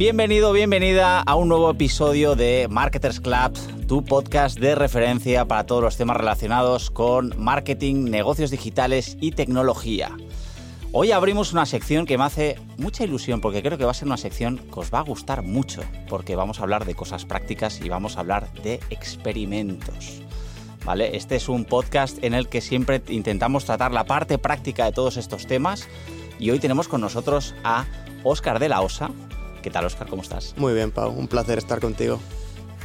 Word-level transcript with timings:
Bienvenido, 0.00 0.54
bienvenida 0.54 1.20
a 1.20 1.34
un 1.34 1.50
nuevo 1.50 1.70
episodio 1.70 2.34
de 2.34 2.68
Marketers 2.70 3.20
Club, 3.20 3.52
tu 3.86 4.02
podcast 4.02 4.58
de 4.58 4.74
referencia 4.74 5.44
para 5.44 5.66
todos 5.66 5.82
los 5.82 5.98
temas 5.98 6.16
relacionados 6.16 6.90
con 6.90 7.34
marketing, 7.36 8.04
negocios 8.04 8.50
digitales 8.50 9.18
y 9.20 9.32
tecnología. 9.32 10.16
Hoy 10.92 11.12
abrimos 11.12 11.52
una 11.52 11.66
sección 11.66 12.06
que 12.06 12.16
me 12.16 12.24
hace 12.24 12.56
mucha 12.78 13.04
ilusión 13.04 13.42
porque 13.42 13.60
creo 13.62 13.76
que 13.76 13.84
va 13.84 13.90
a 13.90 13.94
ser 13.94 14.08
una 14.08 14.16
sección 14.16 14.56
que 14.56 14.80
os 14.80 14.90
va 14.90 15.00
a 15.00 15.02
gustar 15.02 15.42
mucho 15.42 15.82
porque 16.08 16.34
vamos 16.34 16.60
a 16.60 16.62
hablar 16.62 16.86
de 16.86 16.94
cosas 16.94 17.26
prácticas 17.26 17.82
y 17.82 17.90
vamos 17.90 18.16
a 18.16 18.20
hablar 18.20 18.50
de 18.62 18.80
experimentos. 18.88 20.22
¿Vale? 20.82 21.14
Este 21.14 21.36
es 21.36 21.46
un 21.50 21.66
podcast 21.66 22.24
en 22.24 22.32
el 22.32 22.48
que 22.48 22.62
siempre 22.62 23.02
intentamos 23.10 23.66
tratar 23.66 23.92
la 23.92 24.04
parte 24.04 24.38
práctica 24.38 24.86
de 24.86 24.92
todos 24.92 25.18
estos 25.18 25.46
temas 25.46 25.88
y 26.38 26.52
hoy 26.52 26.58
tenemos 26.58 26.88
con 26.88 27.02
nosotros 27.02 27.54
a 27.64 27.84
Óscar 28.24 28.60
de 28.60 28.70
la 28.70 28.80
Osa. 28.80 29.10
¿Qué 29.62 29.70
tal, 29.70 29.84
Óscar? 29.84 30.08
¿Cómo 30.08 30.22
estás? 30.22 30.54
Muy 30.56 30.72
bien, 30.74 30.90
Pau. 30.90 31.10
Un 31.10 31.28
placer 31.28 31.58
estar 31.58 31.80
contigo. 31.80 32.20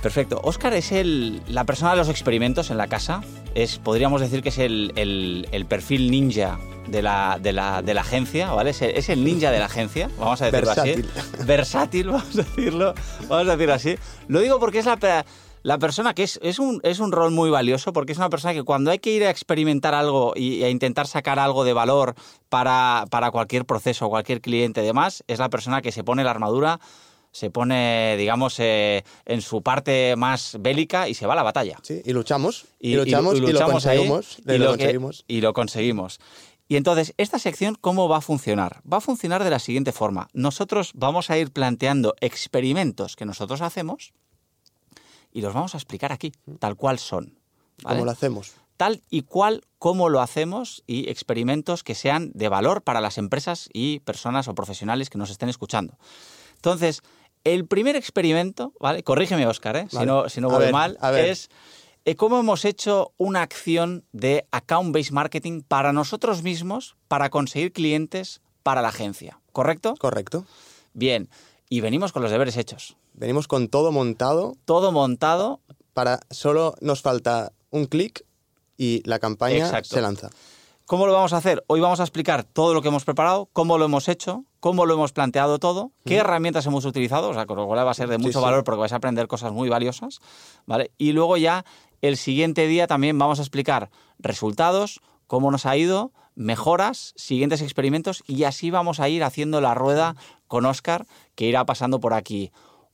Perfecto. 0.01 0.39
Óscar 0.43 0.73
es 0.73 0.91
el, 0.91 1.41
la 1.47 1.63
persona 1.63 1.91
de 1.91 1.97
los 1.97 2.09
experimentos 2.09 2.69
en 2.69 2.77
la 2.77 2.87
casa. 2.87 3.21
Es, 3.55 3.79
podríamos 3.79 4.21
decir 4.21 4.43
que 4.43 4.49
es 4.49 4.59
el, 4.59 4.91
el, 4.95 5.47
el 5.51 5.65
perfil 5.65 6.11
ninja 6.11 6.59
de 6.87 7.01
la, 7.01 7.39
de 7.41 7.53
la, 7.53 7.81
de 7.81 7.93
la 7.93 8.01
agencia, 8.01 8.51
¿vale? 8.51 8.71
Es 8.71 8.81
el, 8.81 8.91
es 8.91 9.09
el, 9.09 9.23
ninja 9.23 9.49
de 9.49 9.59
la 9.59 9.65
agencia, 9.65 10.09
vamos 10.19 10.41
a 10.41 10.45
decirlo 10.51 10.67
Versátil. 10.67 11.09
así. 11.17 11.43
Versátil, 11.45 12.07
vamos 12.07 12.35
a 12.35 12.37
decirlo, 12.43 12.93
vamos 13.27 13.47
a 13.47 13.51
decirlo 13.53 13.73
así. 13.73 13.95
Lo 14.27 14.39
digo 14.41 14.59
porque 14.59 14.79
es 14.79 14.85
la, 14.85 15.25
la 15.65 15.79
persona 15.79 16.13
que 16.13 16.21
es, 16.21 16.39
es, 16.43 16.59
un, 16.59 16.79
es 16.83 16.99
un 16.99 17.11
rol 17.11 17.31
muy 17.31 17.49
valioso, 17.49 17.91
porque 17.91 18.11
es 18.11 18.19
una 18.19 18.29
persona 18.29 18.53
que 18.53 18.61
cuando 18.61 18.91
hay 18.91 18.99
que 18.99 19.09
ir 19.09 19.23
a 19.23 19.31
experimentar 19.31 19.95
algo 19.95 20.33
y 20.35 20.61
a 20.61 20.69
intentar 20.69 21.07
sacar 21.07 21.39
algo 21.39 21.63
de 21.63 21.73
valor 21.73 22.13
para, 22.49 23.05
para 23.09 23.31
cualquier 23.31 23.65
proceso, 23.65 24.07
cualquier 24.07 24.41
cliente 24.41 24.83
y 24.83 24.85
demás, 24.85 25.23
es 25.25 25.39
la 25.39 25.49
persona 25.49 25.81
que 25.81 25.91
se 25.91 26.03
pone 26.03 26.23
la 26.23 26.29
armadura 26.29 26.79
se 27.31 27.49
pone, 27.49 28.15
digamos, 28.15 28.59
eh, 28.59 29.03
en 29.25 29.41
su 29.41 29.61
parte 29.61 30.15
más 30.15 30.55
bélica 30.59 31.09
y 31.09 31.15
se 31.15 31.25
va 31.25 31.33
a 31.33 31.35
la 31.35 31.43
batalla. 31.43 31.77
Sí, 31.81 32.01
y 32.05 32.13
luchamos. 32.13 32.65
Y, 32.79 32.91
y 32.91 32.95
luchamos, 32.95 33.33
y, 33.33 33.37
y, 33.37 33.41
luchamos, 33.41 33.57
y, 33.59 33.63
lo 33.63 33.71
conseguimos. 33.71 34.37
Ahí, 34.47 34.57
lo, 34.57 34.65
lo 34.65 34.71
conseguimos. 34.71 35.25
Que, 35.27 35.33
y 35.33 35.41
lo 35.41 35.53
conseguimos. 35.53 36.19
Y 36.69 36.77
entonces, 36.77 37.13
esta 37.17 37.37
sección, 37.37 37.75
¿cómo 37.81 38.07
va 38.07 38.17
a 38.17 38.21
funcionar? 38.21 38.81
Va 38.91 38.97
a 38.97 39.01
funcionar 39.01 39.43
de 39.43 39.49
la 39.49 39.59
siguiente 39.59 39.91
forma. 39.91 40.29
Nosotros 40.31 40.91
vamos 40.93 41.29
a 41.29 41.37
ir 41.37 41.51
planteando 41.51 42.15
experimentos 42.21 43.17
que 43.17 43.25
nosotros 43.25 43.61
hacemos 43.61 44.13
y 45.35 45.41
los 45.41 45.53
vamos 45.53 45.75
a 45.75 45.77
explicar 45.77 46.13
aquí, 46.13 46.31
tal 46.59 46.77
cual 46.77 46.97
son. 46.97 47.37
¿vale? 47.83 47.97
¿Cómo 47.97 48.05
lo 48.05 48.11
hacemos? 48.11 48.53
Tal 48.77 49.03
y 49.09 49.23
cual 49.23 49.63
cómo 49.79 50.07
lo 50.07 50.21
hacemos 50.21 50.81
y 50.87 51.09
experimentos 51.09 51.83
que 51.83 51.93
sean 51.93 52.31
de 52.33 52.47
valor 52.47 52.83
para 52.83 53.01
las 53.01 53.17
empresas 53.17 53.69
y 53.73 53.99
personas 53.99 54.47
o 54.47 54.55
profesionales 54.55 55.09
que 55.09 55.17
nos 55.17 55.29
estén 55.29 55.49
escuchando. 55.49 55.97
Entonces, 56.55 57.01
el 57.43 57.67
primer 57.67 57.97
experimento, 57.97 58.71
¿vale? 58.79 59.03
Corrígeme, 59.03 59.45
Oscar, 59.45 59.75
¿eh? 59.75 59.87
Vale. 59.91 60.05
si 60.05 60.05
no, 60.05 60.29
si 60.29 60.41
no 60.41 60.49
voy 60.49 60.59
ver, 60.59 60.71
mal, 60.71 60.97
es 61.17 61.49
eh, 62.05 62.15
cómo 62.15 62.39
hemos 62.39 62.63
hecho 62.63 63.11
una 63.17 63.41
acción 63.41 64.05
de 64.13 64.47
account-based 64.51 65.11
marketing 65.11 65.63
para 65.63 65.91
nosotros 65.91 66.43
mismos 66.43 66.95
para 67.09 67.29
conseguir 67.29 67.73
clientes 67.73 68.41
para 68.63 68.81
la 68.81 68.87
agencia. 68.87 69.41
¿Correcto? 69.51 69.95
Correcto. 69.99 70.45
Bien. 70.93 71.27
Y 71.69 71.81
venimos 71.81 72.11
con 72.11 72.21
los 72.21 72.31
deberes 72.31 72.57
hechos. 72.57 72.95
Venimos 73.13 73.47
con 73.47 73.69
todo 73.69 73.91
montado. 73.91 74.55
Todo 74.65 74.91
montado. 74.91 75.61
Para 75.93 76.19
solo 76.29 76.75
nos 76.81 77.01
falta 77.01 77.53
un 77.71 77.85
clic 77.85 78.25
y 78.77 79.01
la 79.07 79.19
campaña 79.19 79.65
Exacto. 79.65 79.95
se 79.95 80.01
lanza. 80.01 80.29
¿Cómo 80.85 81.07
lo 81.07 81.13
vamos 81.13 81.33
a 81.33 81.37
hacer? 81.37 81.63
Hoy 81.65 81.79
vamos 81.79 81.99
a 81.99 82.03
explicar 82.03 82.43
todo 82.43 82.75
lo 82.75 82.81
que 82.83 82.89
hemos 82.89 83.05
preparado, 83.05 83.49
cómo 83.53 83.79
lo 83.79 83.85
hemos 83.85 84.07
hecho, 84.07 84.45
cómo 84.59 84.85
lo 84.85 84.93
hemos 84.93 85.13
planteado 85.13 85.57
todo, 85.57 85.91
qué 86.05 86.17
mm. 86.17 86.19
herramientas 86.19 86.65
hemos 86.67 86.85
utilizado, 86.85 87.29
o 87.29 87.33
sea, 87.33 87.47
con 87.47 87.57
lo 87.57 87.65
cual 87.65 87.85
va 87.85 87.89
a 87.89 87.95
ser 87.95 88.07
de 88.07 88.19
mucho 88.19 88.37
sí, 88.37 88.43
valor 88.45 88.59
sí. 88.59 88.63
porque 88.65 88.81
vais 88.81 88.93
a 88.93 88.97
aprender 88.97 89.27
cosas 89.27 89.51
muy 89.51 89.67
valiosas, 89.67 90.19
¿vale? 90.67 90.91
Y 90.99 91.13
luego 91.13 91.37
ya 91.37 91.65
el 92.01 92.17
siguiente 92.17 92.67
día 92.67 92.85
también 92.85 93.17
vamos 93.17 93.39
a 93.39 93.41
explicar 93.41 93.89
resultados, 94.19 95.01
cómo 95.25 95.49
nos 95.49 95.65
ha 95.65 95.75
ido, 95.75 96.11
mejoras, 96.35 97.13
siguientes 97.15 97.61
experimentos 97.61 98.23
y 98.27 98.43
así 98.43 98.71
vamos 98.71 98.99
a 98.99 99.09
ir 99.09 99.23
haciendo 99.23 99.61
la 99.61 99.73
rueda 99.73 100.15
con 100.47 100.65
Oscar 100.65 101.05
que 101.35 101.45
irá 101.45 101.65
pasando 101.65 101.99
por 101.99 102.13
aquí 102.13 102.51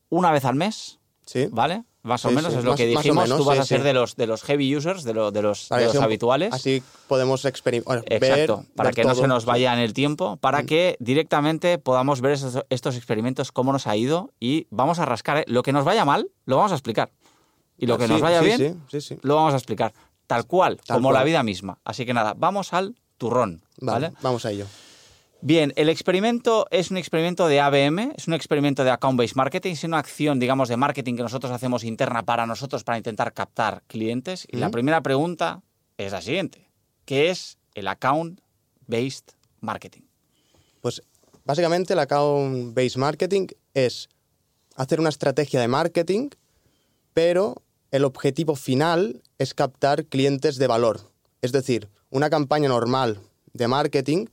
una 0.09 0.31
vez 0.31 0.45
al 0.45 0.55
mes, 0.55 0.99
¿Sí? 1.25 1.47
¿vale? 1.51 1.83
Más 2.03 2.25
o 2.25 2.29
Sí, 2.29 2.35
menos 2.35 2.51
sí, 2.51 2.57
es 2.59 2.63
lo 2.65 2.71
más- 2.71 2.77
que 2.79 2.87
dijimos. 2.87 3.23
menos, 3.25 3.37
Tú 3.37 3.45
vas 3.45 3.57
sí, 3.57 3.61
a 3.61 3.65
ser 3.65 3.83
de 3.83 3.93
los 3.93 4.15
de 4.15 4.25
los 4.25 4.41
heavy 4.41 4.75
users, 4.75 5.03
de, 5.03 5.13
lo- 5.13 5.31
de 5.31 5.43
los, 5.43 5.69
de 5.69 5.85
los 5.85 5.95
habituales. 5.97 6.51
Así 6.51 6.81
podemos 7.07 7.45
experimentar. 7.45 8.03
Exacto, 8.09 8.65
para 8.75 8.91
que 8.91 9.03
no 9.03 9.13
se 9.13 9.27
nos 9.27 9.45
vaya 9.45 9.71
en 9.73 9.79
el 9.79 9.93
tiempo, 9.93 10.37
para 10.37 10.63
Mm. 10.63 10.65
que 10.65 10.97
directamente 10.99 11.77
podamos 11.77 12.21
ver 12.21 12.31
estos, 12.31 12.65
estos 12.69 12.95
experimentos, 12.97 13.51
cómo 13.51 13.71
nos 13.71 13.85
ha 13.85 13.95
ido 13.95 14.31
y 14.39 14.65
vamos 14.71 14.97
a 14.97 15.05
rascar. 15.05 15.37
¿eh? 15.37 15.43
Lo 15.47 15.61
que 15.61 15.73
nos 15.73 15.85
vaya 15.85 16.03
mal, 16.03 16.31
lo 16.45 16.57
vamos 16.57 16.71
a 16.71 16.75
explicar. 16.75 17.11
Y 17.77 17.85
lo 17.85 17.97
que 17.99 18.07
nos 18.07 18.19
vaya 18.21 18.41
bien, 18.41 18.83
lo 19.21 19.35
vamos 19.35 19.53
a 19.53 19.57
explicar. 19.57 19.93
Tal 20.27 20.45
cual, 20.47 20.79
Tal 20.85 20.97
como 20.97 21.11
la 21.11 21.23
vida 21.23 21.43
misma. 21.43 21.79
Así 21.83 22.05
que 22.05 22.13
nada, 22.13 22.33
vamos 22.35 22.73
al 22.73 22.95
turrón. 23.21 23.61
Vale, 23.77 24.07
¿vale? 24.07 24.17
vamos 24.23 24.43
a 24.47 24.51
ello. 24.51 24.65
Bien, 25.43 25.73
el 25.75 25.89
experimento 25.89 26.65
es 26.71 26.89
un 26.89 26.97
experimento 26.97 27.47
de 27.47 27.59
ABM, 27.59 28.13
es 28.17 28.27
un 28.27 28.33
experimento 28.33 28.83
de 28.83 28.89
Account-Based 28.89 29.35
Marketing, 29.35 29.73
es 29.73 29.83
una 29.83 29.99
acción, 29.99 30.39
digamos, 30.39 30.69
de 30.69 30.77
marketing 30.77 31.15
que 31.15 31.21
nosotros 31.21 31.51
hacemos 31.51 31.83
interna 31.83 32.23
para 32.23 32.47
nosotros 32.47 32.83
para 32.83 32.97
intentar 32.97 33.31
captar 33.33 33.83
clientes. 33.85 34.47
Y 34.51 34.57
la 34.57 34.71
primera 34.71 35.01
pregunta 35.01 35.61
es 35.97 36.11
la 36.11 36.21
siguiente. 36.21 36.67
¿Qué 37.05 37.29
es 37.29 37.59
el 37.75 37.87
Account-Based 37.87 39.33
Marketing? 39.59 40.01
Pues 40.81 41.03
básicamente 41.45 41.93
el 41.93 41.99
account 41.99 42.73
based 42.73 42.97
marketing 42.97 43.47
es 43.75 44.09
hacer 44.75 44.99
una 44.99 45.09
estrategia 45.09 45.61
de 45.61 45.67
marketing, 45.67 46.29
pero 47.13 47.61
el 47.91 48.03
objetivo 48.03 48.55
final 48.55 49.21
es 49.37 49.53
captar 49.53 50.05
clientes 50.05 50.57
de 50.57 50.65
valor. 50.65 51.11
Es 51.43 51.51
decir, 51.51 51.89
una 52.11 52.29
campaña 52.29 52.69
normal 52.69 53.19
de 53.53 53.67
marketing, 53.67 54.27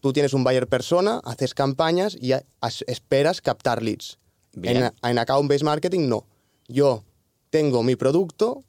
tú 0.00 0.12
tienes 0.12 0.34
un 0.34 0.44
buyer 0.44 0.68
persona, 0.68 1.20
haces 1.24 1.54
campañas 1.54 2.16
y 2.20 2.32
esperas 2.86 3.40
captar 3.40 3.82
leads. 3.82 4.18
Bien. 4.52 4.76
En, 4.76 4.92
en 5.10 5.18
account 5.18 5.48
based 5.48 5.64
marketing 5.64 6.08
no. 6.08 6.24
Yo 6.68 7.02
tengo 7.50 7.82
mi 7.82 7.96
producto, 7.96 8.62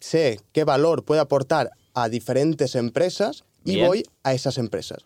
sé 0.00 0.40
qué 0.52 0.64
valor 0.64 1.04
puede 1.04 1.20
aportar 1.20 1.70
a 1.94 2.08
diferentes 2.08 2.74
empresas 2.74 3.44
y 3.64 3.74
Bien. 3.74 3.86
voy 3.86 4.02
a 4.22 4.32
esas 4.32 4.56
empresas. 4.58 4.98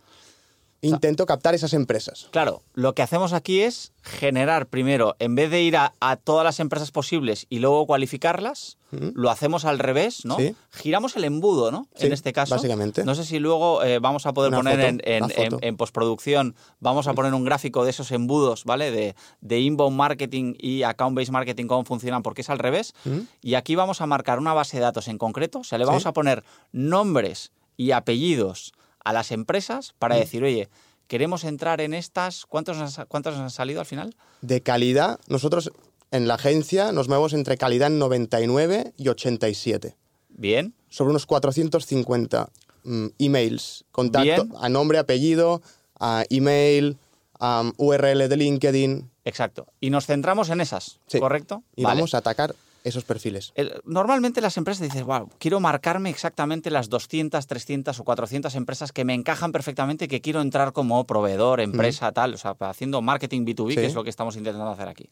Intento 0.83 1.27
captar 1.27 1.55
esas 1.55 1.73
empresas. 1.73 2.29
Claro, 2.31 2.63
lo 2.75 2.95
que 2.95 3.03
hacemos 3.03 3.33
aquí 3.33 3.61
es 3.63 3.93
generar 4.03 4.67
primero, 4.67 5.17
en 5.19 5.35
vez 5.35 5.51
de 5.51 5.63
ir 5.63 5.77
a, 5.77 5.95
a 6.01 6.17
todas 6.17 6.45
las 6.45 6.61
empresas 6.61 6.91
posibles 6.93 7.47
y 7.49 7.59
luego 7.59 7.87
cualificarlas, 7.87 8.79
lo 8.93 9.31
hacemos 9.31 9.65
al 9.65 9.79
revés, 9.79 10.25
¿no? 10.25 10.37
Sí. 10.37 10.55
Giramos 10.71 11.17
el 11.17 11.25
embudo, 11.25 11.71
¿no? 11.73 11.89
Sí, 11.97 12.07
en 12.07 12.13
este 12.13 12.33
caso. 12.33 12.55
básicamente. 12.55 13.05
No 13.05 13.15
sé 13.15 13.25
si 13.25 13.39
luego 13.41 13.83
eh, 13.83 13.99
vamos 13.99 14.27
a 14.27 14.33
poder 14.33 14.51
Una 14.51 14.59
poner 14.59 14.77
foto, 14.77 14.87
en, 14.89 15.01
en- 15.05 15.25
una 15.25 15.35
foto. 15.35 15.59
en- 15.61 15.65
en 15.69 15.77
postproducción, 15.77 16.55
vamos 16.81 17.09
a 17.09 17.15
poner 17.15 17.35
un 17.35 17.45
gráfico 17.45 17.85
de 17.85 17.91
esos 17.91 18.13
embudos, 18.13 18.65
¿vale? 18.65 18.91
De, 18.91 19.17
de 19.41 19.61
inbound 19.61 19.97
marketing 19.97 20.55
y 20.59 20.83
account-based 20.85 21.33
marketing, 21.33 21.67
cómo 21.67 21.85
funcionan, 21.85 22.23
porque 22.23 22.43
es 22.43 22.51
al 22.51 22.59
revés. 22.59 22.95
Y 23.43 23.55
aquí 23.55 23.75
vamos 23.75 24.01
a 24.01 24.07
marcar 24.07 24.39
una 24.39 24.55
base 24.55 24.77
de 24.77 24.83
datos 24.85 25.09
en 25.09 25.19
concreto, 25.19 25.59
o 25.61 25.65
sea, 25.65 25.79
le 25.79 25.85
vamos 25.85 26.05
Sí. 26.05 26.09
a 26.09 26.13
poner 26.13 26.45
nombres 26.73 27.51
y 27.77 27.91
apellidos 27.91 28.73
a 29.07 29.13
las 29.13 29.31
empresas 29.31 29.95
para 30.01 30.17
Mm. 30.17 30.19
decir, 30.19 30.43
oye, 30.43 30.69
queremos 31.07 31.45
entrar 31.45 31.81
en 31.81 31.95
estas, 31.95 32.45
¿cuántos 32.45 32.77
cuántos 33.09 33.35
nos 33.35 33.43
han 33.43 33.51
salido 33.51 33.79
al 33.81 33.87
final? 33.87 34.17
De 34.43 34.61
calidad, 34.63 35.21
nosotros 35.29 35.71
en 36.11 36.27
la 36.27 36.35
agencia 36.35 36.91
nos 36.91 37.09
movemos 37.09 37.33
entre 37.33 37.57
calidad 37.57 37.89
99 37.91 38.93
y 38.97 39.09
87. 39.09 39.97
Bien, 40.31 40.75
Sobre 40.89 41.11
unos 41.11 41.25
450 41.27 42.49
mm, 42.85 43.07
emails, 43.19 43.85
contacto 43.93 44.45
Bien. 44.45 44.53
a 44.61 44.69
nombre, 44.69 44.99
apellido, 44.99 45.63
a 46.01 46.25
email, 46.31 46.97
a 47.39 47.71
URL 47.77 48.29
de 48.29 48.37
LinkedIn. 48.37 49.11
exacto. 49.25 49.67
Y 49.81 49.91
nos 49.91 50.07
centramos 50.07 50.51
en 50.51 50.61
esas, 50.61 50.99
Sí. 51.07 51.21
¿correcto? 51.21 51.63
Y 51.77 51.83
Vale. 51.85 51.97
vamos 51.97 52.15
a 52.15 52.19
atacar 52.19 52.55
esos 52.89 53.05
perfiles. 53.05 53.53
El- 53.55 53.81
Normalmente 53.85 54.41
las 54.41 54.57
empresas 54.57 54.83
dicen, 54.83 55.05
wow, 55.07 55.29
quiero 55.39 55.61
marcarme 55.61 56.09
exactamente 56.11 56.71
las 56.71 56.89
200, 56.89 57.47
300 57.47 57.99
o 58.01 58.05
400 58.05 58.55
empresas 58.55 58.93
que 58.93 59.05
me 59.05 59.15
encajan 59.15 59.53
perfectamente, 59.53 60.09
que 60.09 60.21
quiero 60.21 60.41
entrar 60.41 60.73
como 60.73 61.05
proveedor, 61.07 61.61
empresa, 61.61 62.13
tal, 62.13 62.35
o 62.35 62.39
sea, 62.39 62.57
haciendo 62.61 63.03
marketing 63.03 63.45
B2B, 63.45 63.71
Sí. 63.71 63.77
que 63.77 63.87
es 63.87 63.95
lo 63.95 64.05
que 64.05 64.11
estamos 64.11 64.37
intentando 64.37 64.71
hacer 64.71 64.89
aquí. 64.89 65.09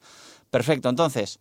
Perfecto, 0.50 0.88
entonces, 0.88 1.40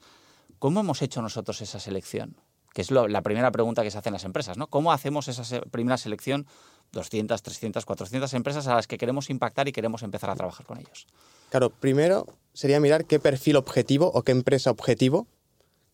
¿cómo 0.59 0.79
hemos 0.79 1.01
hecho 1.01 1.21
nosotros 1.21 1.61
esa 1.61 1.79
selección? 1.79 2.35
Que 2.73 2.81
es 2.81 2.89
lo- 2.89 3.07
la 3.07 3.21
primera 3.21 3.51
pregunta 3.51 3.83
que 3.83 3.91
se 3.91 3.97
hacen 3.99 4.13
las 4.13 4.23
empresas, 4.23 4.57
¿no? 4.57 4.67
¿Cómo 4.67 4.91
hacemos 4.91 5.27
esa 5.27 5.43
se- 5.43 5.61
primera 5.61 5.97
selección? 5.97 6.47
200, 6.91 7.41
300, 7.41 7.85
400 7.85 8.33
empresas 8.33 8.67
a 8.67 8.75
las 8.75 8.87
que 8.87 8.97
queremos 8.97 9.29
impactar 9.29 9.67
y 9.67 9.71
queremos 9.71 10.03
empezar 10.03 10.29
a 10.29 10.35
trabajar 10.35 10.65
con 10.65 10.77
ellos. 10.79 11.07
Claro, 11.49 11.69
primero 11.69 12.25
sería 12.53 12.79
mirar 12.79 13.05
qué 13.05 13.19
perfil 13.19 13.55
objetivo 13.57 14.11
o 14.13 14.23
qué 14.23 14.31
empresa 14.31 14.69
objetivo 14.71 15.27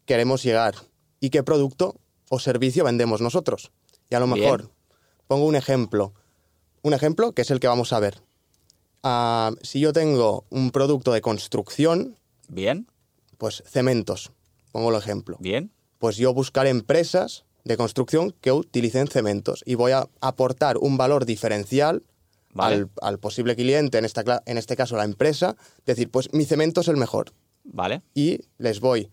queremos 0.09 0.41
llegar 0.41 0.73
y 1.19 1.29
qué 1.29 1.43
producto 1.43 1.95
o 2.29 2.39
servicio 2.39 2.83
vendemos 2.83 3.21
nosotros. 3.21 3.71
Y 4.09 4.15
a 4.15 4.19
lo 4.19 4.25
Bien. 4.25 4.39
mejor, 4.39 4.71
pongo 5.27 5.45
un 5.45 5.55
ejemplo. 5.55 6.13
Un 6.81 6.93
ejemplo 6.95 7.33
que 7.33 7.43
es 7.43 7.51
el 7.51 7.59
que 7.59 7.67
vamos 7.67 7.93
a 7.93 7.99
ver. 7.99 8.15
ah, 9.03 9.51
si 9.61 9.79
yo 9.79 9.93
tengo 9.93 10.45
un 10.49 10.71
producto 10.71 11.11
de 11.13 11.21
construcción, 11.21 12.17
Bien, 12.47 12.87
pues 13.37 13.61
cementos, 13.67 14.31
pongo 14.71 14.89
el 14.89 14.95
ejemplo. 14.97 15.37
bien. 15.39 15.71
Pues 15.99 16.17
yo 16.17 16.33
buscaré 16.33 16.69
empresas 16.71 17.45
de 17.65 17.77
construcción 17.77 18.33
que 18.41 18.51
utilicen 18.51 19.07
cementos 19.07 19.61
y 19.65 19.75
voy 19.75 19.91
a 19.91 20.07
aportar 20.21 20.77
un 20.79 20.97
valor 20.97 21.25
diferencial 21.25 22.01
Vale. 22.53 22.75
al, 22.75 22.89
al 23.01 23.19
posible 23.19 23.55
cliente, 23.55 23.99
en, 23.99 24.05
esta, 24.05 24.41
en 24.47 24.57
este 24.57 24.75
caso 24.75 24.97
la 24.97 25.03
empresa, 25.03 25.55
decir, 25.85 26.09
pues 26.09 26.33
mi 26.33 26.45
cemento 26.45 26.81
es 26.81 26.87
el 26.87 26.97
mejor. 26.97 27.31
Vale, 27.63 28.01
y 28.15 28.39
les 28.57 28.79
voy 28.79 29.11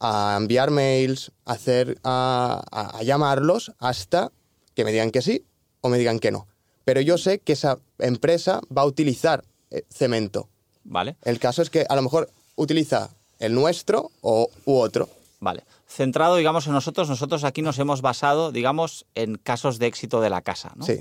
a 0.00 0.34
enviar 0.38 0.70
mails, 0.70 1.30
a, 1.44 1.52
hacer, 1.52 1.98
a, 2.02 2.62
a- 2.70 2.98
a 2.98 3.02
llamarlos 3.02 3.72
hasta 3.78 4.32
que 4.74 4.84
me 4.84 4.92
digan 4.92 5.10
que 5.10 5.22
sí 5.22 5.44
o 5.82 5.88
me 5.88 5.98
digan 5.98 6.18
que 6.18 6.30
no. 6.30 6.46
Pero 6.84 7.00
yo 7.00 7.18
sé 7.18 7.38
que 7.40 7.52
esa 7.52 7.78
empresa 7.98 8.60
va 8.76 8.82
a 8.82 8.86
utilizar 8.86 9.44
eh, 9.70 9.84
cemento. 9.90 10.48
vale, 10.84 11.16
El 11.22 11.38
caso 11.38 11.62
es 11.62 11.70
que 11.70 11.84
a 11.88 11.94
lo 11.96 12.02
mejor 12.02 12.30
utiliza 12.56 13.10
el 13.38 13.54
nuestro 13.54 14.10
o, 14.22 14.48
u 14.64 14.78
otro. 14.78 15.08
vale. 15.40 15.64
Centrado, 15.86 16.36
digamos, 16.36 16.66
en 16.66 16.72
nosotros, 16.72 17.08
nosotros 17.08 17.42
aquí 17.44 17.62
nos 17.62 17.78
hemos 17.78 18.00
basado, 18.00 18.52
digamos, 18.52 19.06
en 19.14 19.34
casos 19.36 19.78
de 19.80 19.86
éxito 19.88 20.20
de 20.20 20.30
la 20.30 20.40
casa, 20.40 20.72
¿no? 20.76 20.84
Sí. 20.86 21.00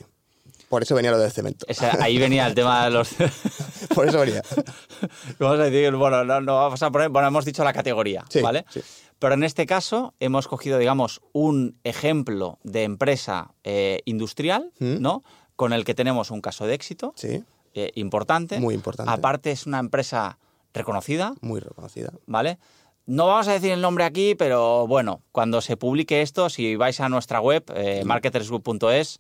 Por 0.70 0.84
eso 0.84 0.96
venía 0.96 1.12
lo 1.12 1.18
del 1.18 1.32
cemento. 1.32 1.66
Ahí 2.00 2.18
venía 2.18 2.46
el 2.48 2.54
tema 2.54 2.86
de 2.86 2.92
los... 2.92 3.10
Por 3.96 4.08
eso 4.08 4.20
venía. 4.20 4.44
Vamos 5.40 5.60
a 5.60 5.64
decir, 5.64 5.94
bueno, 5.96 6.24
no, 6.24 6.40
no 6.42 6.56
vamos 6.56 6.82
a 6.84 6.92
poner, 6.92 7.10
bueno, 7.10 7.28
hemos 7.28 7.44
dicho 7.44 7.64
la 7.64 7.74
categoría, 7.74 8.24
Sí, 8.30 8.42
¿vale? 8.42 8.66
sí. 8.70 8.82
Pero 9.18 9.34
en 9.34 9.44
este 9.44 9.66
caso 9.66 10.14
hemos 10.20 10.48
cogido, 10.48 10.78
digamos, 10.78 11.22
un 11.34 11.78
ejemplo 11.84 12.60
de 12.64 12.84
empresa 12.84 13.52
eh, 13.64 14.02
industrial, 14.06 14.72
¿Mm? 14.80 15.02
¿no? 15.02 15.24
Con 15.56 15.74
el 15.74 15.84
que 15.84 15.94
tenemos 15.96 16.32
un 16.32 16.40
caso 16.42 16.66
de 16.68 16.74
éxito 16.76 17.14
Sí, 17.18 17.44
eh, 17.74 17.92
importante. 17.96 18.60
Muy 18.60 18.76
importante. 18.76 19.12
Aparte 19.12 19.52
es 19.52 19.66
una 19.66 19.80
empresa 19.80 20.38
reconocida, 20.74 21.34
muy 21.42 21.60
reconocida. 21.60 22.14
¿vale? 22.28 22.60
No 23.08 23.26
vamos 23.28 23.48
a 23.48 23.54
decir 23.54 23.72
el 23.72 23.82
nombre 23.82 24.04
aquí, 24.04 24.36
pero 24.36 24.86
bueno, 24.88 25.24
cuando 25.32 25.62
se 25.62 25.76
publique 25.76 26.22
esto, 26.22 26.50
si 26.50 26.76
vais 26.76 27.00
a 27.00 27.10
nuestra 27.10 27.42
web, 27.42 27.64
eh, 27.76 28.04
marketersgroup.es, 28.06 29.20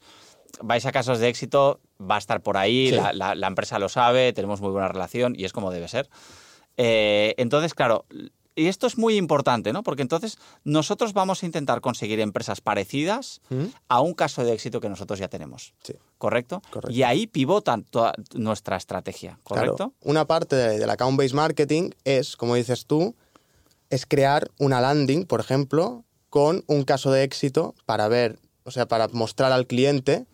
vais 0.61 0.85
a 0.85 0.91
casos 0.91 1.19
de 1.19 1.27
éxito, 1.29 1.79
va 1.99 2.15
a 2.15 2.19
estar 2.19 2.41
por 2.41 2.57
ahí, 2.57 2.89
Sí. 2.89 2.95
la, 2.95 3.13
la- 3.13 3.35
la 3.35 3.47
empresa 3.47 3.79
lo 3.79 3.89
sabe, 3.89 4.33
tenemos 4.33 4.61
muy 4.61 4.71
buena 4.71 4.87
relación 4.87 5.33
y 5.37 5.45
es 5.45 5.53
como 5.53 5.71
debe 5.71 5.87
ser. 5.87 6.09
Eh, 6.77 7.35
entonces, 7.37 7.73
claro, 7.73 8.05
y 8.55 8.67
esto 8.67 8.87
es 8.87 8.97
muy 8.97 9.15
importante, 9.15 9.71
¿no? 9.71 9.83
Porque 9.83 10.01
entonces 10.01 10.37
nosotros 10.63 11.13
vamos 11.13 11.43
a 11.43 11.45
intentar 11.45 11.79
conseguir 11.81 12.19
empresas 12.19 12.59
parecidas 12.61 13.41
¿Mm? 13.49 13.65
a 13.87 14.01
un 14.01 14.13
caso 14.13 14.43
de 14.43 14.53
éxito 14.53 14.81
que 14.81 14.89
nosotros 14.89 15.19
ya 15.19 15.27
tenemos. 15.29 15.73
Sí. 15.83 15.93
¿Correcto? 16.17 16.61
Correcto. 16.69 16.91
Y 16.93 17.03
ahí 17.03 17.27
pivotan 17.27 17.83
toda 17.83 18.13
nuestra 18.33 18.75
estrategia, 18.75 19.39
¿correcto? 19.43 19.75
Claro, 19.75 19.93
una 20.01 20.25
parte 20.25 20.55
de- 20.55 20.79
del 20.79 20.89
account-based 20.89 21.35
marketing 21.35 21.91
es, 22.03 22.35
como 22.35 22.55
dices 22.55 22.85
tú, 22.85 23.15
es 23.89 24.05
crear 24.05 24.49
una 24.59 24.81
landing, 24.81 25.25
por 25.25 25.39
ejemplo, 25.39 26.03
con 26.29 26.63
un 26.67 26.83
caso 26.83 27.11
de 27.11 27.23
éxito 27.23 27.75
para 27.85 28.07
ver, 28.07 28.39
o 28.69 28.71
sea, 28.71 28.87
para 28.87 29.07
mostrar 29.07 29.51
al 29.51 29.65
cliente 29.65 30.27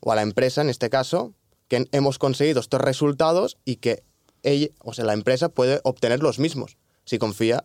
o 0.00 0.12
a 0.12 0.14
la 0.14 0.22
empresa, 0.22 0.62
en 0.62 0.70
este 0.70 0.88
caso, 0.88 1.34
que 1.66 1.88
hemos 1.90 2.18
conseguido 2.18 2.60
estos 2.60 2.80
resultados 2.80 3.58
y 3.64 3.76
que 3.76 4.04
ella, 4.44 4.68
o 4.80 4.94
sea, 4.94 5.04
la 5.04 5.14
empresa 5.14 5.48
puede 5.48 5.80
obtener 5.82 6.22
los 6.22 6.38
mismos 6.38 6.76
si 7.04 7.18
confía 7.18 7.64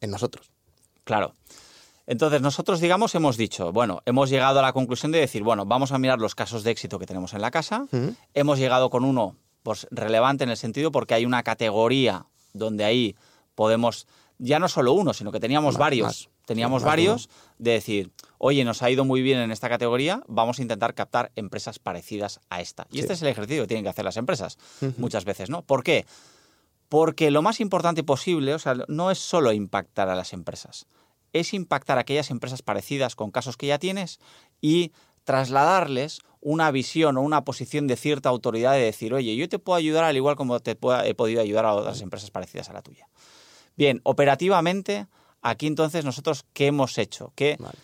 en 0.00 0.10
nosotros. 0.10 0.52
Claro. 1.02 1.34
Entonces, 2.06 2.40
nosotros, 2.40 2.80
digamos, 2.80 3.16
hemos 3.16 3.36
dicho, 3.36 3.72
bueno, 3.72 4.02
hemos 4.06 4.30
llegado 4.30 4.60
a 4.60 4.62
la 4.62 4.72
conclusión 4.72 5.10
de 5.10 5.18
decir, 5.18 5.42
bueno, 5.42 5.66
vamos 5.66 5.90
a 5.90 5.98
mirar 5.98 6.20
los 6.20 6.36
casos 6.36 6.62
de 6.62 6.70
éxito 6.70 7.00
que 7.00 7.06
tenemos 7.06 7.34
en 7.34 7.40
la 7.40 7.50
casa. 7.50 7.86
Hemos 8.34 8.60
llegado 8.60 8.88
con 8.90 9.04
uno 9.04 9.34
pues, 9.64 9.88
relevante 9.90 10.44
en 10.44 10.50
el 10.50 10.56
sentido 10.56 10.92
porque 10.92 11.14
hay 11.14 11.26
una 11.26 11.42
categoría 11.42 12.26
donde 12.52 12.84
ahí 12.84 13.16
podemos, 13.56 14.06
ya 14.38 14.60
no 14.60 14.68
solo 14.68 14.92
uno, 14.92 15.12
sino 15.12 15.32
que 15.32 15.40
teníamos 15.40 15.74
Más, 15.74 15.80
varios. 15.80 16.06
más. 16.06 16.35
Teníamos 16.46 16.82
varios 16.84 17.28
de 17.58 17.72
decir, 17.72 18.10
oye, 18.38 18.64
nos 18.64 18.82
ha 18.82 18.90
ido 18.90 19.04
muy 19.04 19.20
bien 19.20 19.38
en 19.40 19.50
esta 19.50 19.68
categoría, 19.68 20.22
vamos 20.28 20.58
a 20.58 20.62
intentar 20.62 20.94
captar 20.94 21.32
empresas 21.36 21.78
parecidas 21.78 22.40
a 22.48 22.60
esta. 22.60 22.86
Y 22.90 22.94
Sí. 22.94 23.00
este 23.00 23.12
es 23.14 23.22
el 23.22 23.28
ejercicio 23.28 23.64
que 23.64 23.68
tienen 23.68 23.84
que 23.84 23.90
hacer 23.90 24.04
las 24.04 24.16
empresas 24.16 24.56
muchas 24.96 25.24
veces, 25.24 25.50
¿no? 25.50 25.62
¿Por 25.62 25.82
qué? 25.82 26.06
Porque 26.88 27.30
lo 27.32 27.42
más 27.42 27.60
importante 27.60 28.04
posible, 28.04 28.54
o 28.54 28.58
sea, 28.58 28.74
no 28.88 29.10
es 29.10 29.18
solo 29.18 29.52
impactar 29.52 30.08
a 30.08 30.14
las 30.14 30.32
empresas, 30.32 30.86
es 31.32 31.52
impactar 31.52 31.98
a 31.98 32.02
aquellas 32.02 32.30
empresas 32.30 32.62
parecidas 32.62 33.16
con 33.16 33.30
casos 33.32 33.56
que 33.56 33.66
ya 33.66 33.78
tienes 33.78 34.20
y 34.60 34.92
trasladarles 35.24 36.20
una 36.40 36.70
visión 36.70 37.16
o 37.16 37.22
una 37.22 37.44
posición 37.44 37.88
de 37.88 37.96
cierta 37.96 38.28
autoridad 38.28 38.72
de 38.74 38.78
decir, 38.82 39.12
oye, 39.12 39.34
yo 39.34 39.48
te 39.48 39.58
puedo 39.58 39.76
ayudar 39.76 40.04
al 40.04 40.14
igual 40.16 40.36
como 40.36 40.60
te 40.60 40.70
he 40.70 41.14
podido 41.14 41.40
ayudar 41.42 41.64
a 41.66 41.74
otras 41.74 42.00
empresas 42.02 42.30
parecidas 42.30 42.70
a 42.70 42.72
la 42.72 42.82
tuya. 42.82 43.08
Bien, 43.76 44.00
operativamente, 44.04 45.08
aquí 45.42 45.66
entonces 45.66 46.04
nosotros, 46.04 46.44
¿qué 46.52 46.66
hemos 46.66 46.98
hecho? 46.98 47.32
Que 47.34 47.56
Vale. 47.58 47.78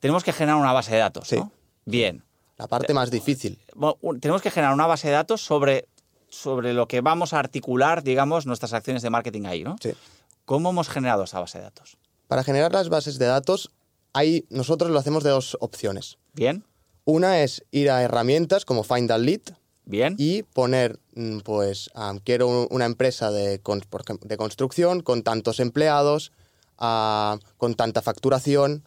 tenemos 0.00 0.24
que 0.24 0.32
generar 0.32 0.60
una 0.60 0.72
base 0.72 0.92
de 0.92 0.98
datos, 0.98 1.28
Sí. 1.28 1.36
¿no? 1.36 1.52
Bien. 1.84 2.22
La 2.58 2.66
parte 2.68 2.92
más 2.92 3.10
difícil. 3.10 3.58
Bueno, 3.74 3.96
tenemos 4.20 4.42
que 4.42 4.50
generar 4.50 4.74
una 4.74 4.86
base 4.86 5.08
de 5.08 5.14
datos 5.14 5.40
sobre, 5.40 5.88
sobre 6.28 6.74
lo 6.74 6.86
que 6.88 7.00
vamos 7.00 7.32
a 7.32 7.38
articular, 7.38 8.02
digamos, 8.02 8.44
nuestras 8.46 8.72
acciones 8.74 9.02
de 9.02 9.10
marketing 9.10 9.44
ahí, 9.46 9.64
¿no? 9.64 9.76
Sí. 9.80 9.92
¿Cómo 10.44 10.70
hemos 10.70 10.88
generado 10.88 11.24
esa 11.24 11.40
base 11.40 11.58
de 11.58 11.64
datos? 11.64 11.96
Para 12.28 12.44
generar 12.44 12.72
las 12.72 12.88
bases 12.90 13.18
de 13.18 13.26
datos, 13.26 13.70
hay, 14.12 14.44
nosotros 14.50 14.90
lo 14.90 14.98
hacemos 14.98 15.24
de 15.24 15.30
dos 15.30 15.56
opciones. 15.60 16.18
¿Bien? 16.34 16.64
Una 17.04 17.40
es 17.42 17.64
ir 17.70 17.90
a 17.90 18.02
herramientas 18.02 18.64
como 18.64 18.82
Find 18.84 19.10
a 19.10 19.18
Lead 19.18 19.40
¿Bien? 19.84 20.14
y 20.18 20.42
poner, 20.42 20.98
mm, 21.14 21.38
pues, 21.40 21.90
quiero 22.24 22.46
un- 22.48 22.68
una 22.70 22.84
empresa 22.84 23.30
de, 23.30 23.58
de 23.58 24.36
construcción 24.36 25.00
con 25.00 25.22
tantos 25.22 25.60
empleados, 25.60 26.30
con 26.80 27.74
tanta 27.74 28.02
facturación. 28.02 28.82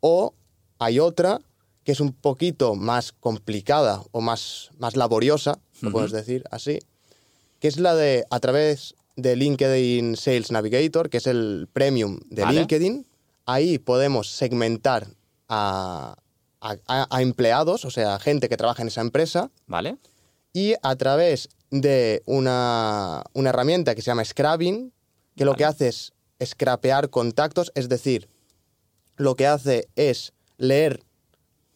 O 0.00 0.34
hay 0.78 1.00
otra 1.00 1.40
que 1.84 1.92
es 1.92 2.00
un 2.00 2.12
poquito 2.12 2.74
más 2.74 3.12
complicada 3.12 4.02
o 4.12 4.20
más, 4.20 4.70
más 4.78 4.96
laboriosa, 4.96 5.58
lo 5.82 5.90
puedes 5.92 6.12
decir 6.12 6.44
así, 6.50 6.78
que 7.60 7.68
es 7.68 7.78
la 7.78 7.94
de 7.94 8.24
a 8.30 8.40
través 8.40 8.94
de 9.16 9.36
LinkedIn 9.36 10.16
Sales 10.16 10.50
Navigator, 10.50 11.10
que 11.10 11.18
es 11.18 11.26
el 11.26 11.68
premium 11.72 12.20
de 12.30 12.42
Vale. 12.42 12.58
LinkedIn. 12.60 13.06
Ahí 13.46 13.78
podemos 13.78 14.30
segmentar 14.30 15.06
a, 15.48 16.16
a- 16.60 17.20
empleados, 17.22 17.84
o 17.84 17.90
sea, 17.90 18.18
gente 18.18 18.48
que 18.48 18.56
trabaja 18.56 18.80
en 18.82 18.88
esa 18.88 19.02
empresa, 19.02 19.50
¿Vale? 19.66 19.98
y 20.54 20.74
a 20.82 20.96
través 20.96 21.50
de 21.70 22.22
una, 22.24 23.22
una 23.34 23.50
herramienta 23.50 23.94
que 23.94 24.00
se 24.00 24.06
llama 24.06 24.24
Scrapping, 24.24 24.90
que 25.36 25.44
lo 25.44 25.54
que 25.54 25.64
hace 25.66 25.88
es 25.88 26.12
scrapear 26.44 27.10
contactos, 27.10 27.72
es 27.74 27.88
decir, 27.88 28.28
lo 29.16 29.36
que 29.36 29.46
hace 29.46 29.88
es 29.96 30.32
leer 30.56 31.02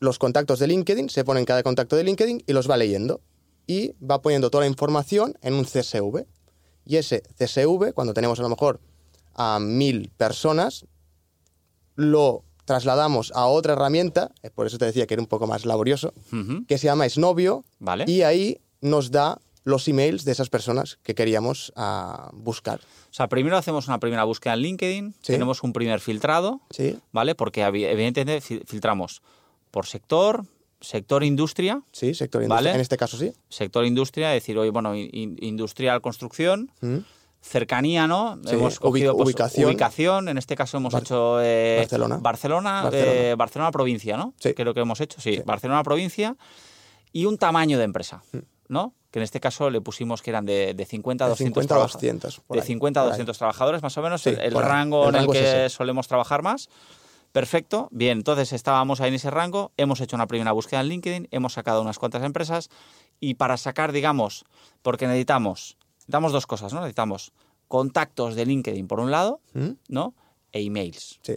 los 0.00 0.18
contactos 0.18 0.58
de 0.58 0.66
LinkedIn, 0.68 1.08
se 1.10 1.24
pone 1.24 1.40
en 1.40 1.46
cada 1.46 1.62
contacto 1.62 1.96
de 1.96 2.04
LinkedIn 2.04 2.42
y 2.46 2.52
los 2.52 2.70
va 2.70 2.76
leyendo. 2.76 3.20
Y 3.66 3.92
va 4.02 4.22
poniendo 4.22 4.50
toda 4.50 4.62
la 4.62 4.68
información 4.68 5.34
en 5.42 5.52
un 5.54 5.64
CSV. 5.64 6.24
Y 6.86 6.96
ese 6.96 7.22
CSV, 7.38 7.92
cuando 7.92 8.14
tenemos 8.14 8.38
a 8.38 8.42
lo 8.42 8.48
mejor 8.48 8.80
a 9.34 9.58
mil 9.60 10.10
personas, 10.16 10.86
lo 11.94 12.44
trasladamos 12.64 13.32
a 13.34 13.46
otra 13.46 13.74
herramienta, 13.74 14.30
eh, 14.42 14.50
por 14.50 14.66
eso 14.66 14.78
te 14.78 14.84
decía 14.86 15.06
que 15.06 15.14
era 15.14 15.22
un 15.22 15.26
poco 15.26 15.46
más 15.46 15.66
laborioso, 15.66 16.12
que 16.66 16.78
se 16.78 16.86
llama 16.86 17.08
Snovio, 17.08 17.64
Vale. 17.78 18.04
y 18.06 18.22
ahí 18.22 18.60
nos 18.80 19.10
da 19.10 19.38
los 19.64 19.86
emails 19.88 20.24
de 20.24 20.32
esas 20.32 20.48
personas 20.50 20.98
que 21.02 21.14
queríamos 21.14 21.72
ah, 21.76 22.30
buscar. 22.32 22.80
O 23.10 23.12
sea, 23.14 23.28
primero 23.28 23.56
hacemos 23.56 23.86
una 23.88 23.98
primera 24.00 24.24
búsqueda 24.24 24.54
en 24.54 24.60
LinkedIn, 24.60 25.12
Sí. 25.20 25.32
tenemos 25.32 25.62
un 25.62 25.72
primer 25.72 26.00
filtrado, 26.00 26.60
¿Sí? 26.70 26.98
¿vale? 27.12 27.34
Porque 27.34 27.64
evi- 27.66 27.86
evidentemente 27.86 28.40
fil- 28.40 28.62
filtramos 28.66 29.22
por 29.70 29.86
sector, 29.86 30.44
sector 30.80 31.24
industria, 31.24 31.82
Sí, 31.92 32.14
sector 32.14 32.40
Vale. 32.40 32.46
industria. 32.54 32.74
En 32.74 32.80
este 32.80 32.96
caso 32.96 33.18
sí. 33.18 33.32
sector 33.48 33.84
industria, 33.84 34.30
decir, 34.30 34.56
oye, 34.58 34.70
bueno, 34.70 34.94
in- 34.94 35.10
in- 35.12 35.36
industrial, 35.40 36.00
construcción, 36.00 36.70
Mm. 36.80 36.98
cercanía, 37.40 38.06
¿no? 38.06 38.38
Sí, 38.44 38.54
Hemos 38.54 38.78
cogido 38.80 39.14
pues, 39.16 39.26
ubicación. 39.26 39.66
ubicación, 39.68 40.28
en 40.28 40.38
este 40.38 40.56
caso 40.56 40.76
hemos 40.78 40.92
Bar- 40.92 41.02
hecho 41.02 41.40
eh, 41.42 41.76
Barcelona. 41.80 42.18
Barcelona, 42.20 42.82
Barcelona. 42.84 43.12
eh, 43.12 43.34
Barcelona 43.36 43.70
provincia, 43.72 44.16
¿no? 44.16 44.34
Sí. 44.38 44.54
Creo 44.54 44.74
que 44.74 44.80
hemos 44.80 45.00
hecho, 45.00 45.20
sí, 45.20 45.36
Sí. 45.36 45.42
Barcelona 45.44 45.82
provincia 45.82 46.36
y 47.12 47.24
un 47.26 47.38
tamaño 47.38 47.78
de 47.78 47.84
empresa, 47.84 48.22
Mm. 48.32 48.38
¿No? 48.68 48.94
Que 49.10 49.18
en 49.18 49.22
este 49.22 49.40
caso 49.40 49.70
le 49.70 49.80
pusimos 49.80 50.20
que 50.22 50.30
eran 50.30 50.44
de, 50.46 50.74
de 50.74 50.84
50 50.84 51.24
a 51.24 51.28
De 51.28 51.30
200 51.30 51.62
50 51.62 51.74
a 51.74 51.76
trabaja- 51.78 51.92
200. 51.94 52.40
por 52.40 52.56
de 52.56 52.60
ahí, 52.60 52.66
50 52.66 53.00
a 53.00 53.02
por 53.02 53.06
ahí. 53.12 53.12
200 53.16 53.38
trabajadores, 53.38 53.82
más 53.82 53.96
o 53.96 54.02
menos, 54.02 54.22
Sí, 54.22 54.30
el, 54.38 54.52
rango 54.54 55.08
El 55.08 55.14
en 55.16 55.22
el 55.22 55.30
es 55.36 55.42
que 55.64 55.68
solemos 55.70 56.06
trabajar 56.08 56.42
más. 56.42 56.68
Perfecto, 57.32 57.88
bien, 57.90 58.18
entonces 58.18 58.52
estábamos 58.52 59.00
ahí 59.00 59.08
en 59.08 59.14
ese 59.14 59.30
rango, 59.30 59.72
hemos 59.76 60.00
hecho 60.00 60.16
una 60.16 60.26
primera 60.26 60.52
búsqueda 60.52 60.80
en 60.80 60.88
LinkedIn, 60.88 61.28
hemos 61.30 61.52
sacado 61.52 61.82
unas 61.82 61.98
cuantas 61.98 62.22
empresas 62.22 62.70
y 63.20 63.34
para 63.34 63.56
sacar, 63.58 63.92
digamos, 63.92 64.44
porque 64.82 65.06
necesitamos, 65.06 65.76
necesitamos 65.96 66.32
dos 66.32 66.46
cosas, 66.46 66.72
¿no? 66.72 66.80
Necesitamos 66.80 67.32
contactos 67.68 68.34
de 68.34 68.46
LinkedIn 68.46 68.88
por 68.88 68.98
un 69.00 69.10
lado, 69.10 69.40
¿Mm? 69.52 69.72
¿no? 69.88 70.14
E 70.52 70.62
emails. 70.62 71.18
Sí, 71.22 71.36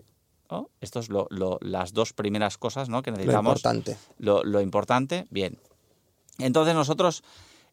¿no? 0.50 0.70
Esto 0.80 1.00
es 1.02 1.10
lo- 1.10 1.28
lo- 1.30 1.58
las 1.62 1.92
dos 1.94 2.14
primeras 2.14 2.58
cosas 2.58 2.88
¿no? 2.88 3.02
que 3.04 3.12
lo 3.12 3.18
necesitamos 3.18 3.52
importante. 3.58 3.98
lo, 4.18 4.44
lo 4.46 4.62
importante, 4.62 5.28
bien. 5.30 5.58
Entonces 6.42 6.74
nosotros 6.76 7.24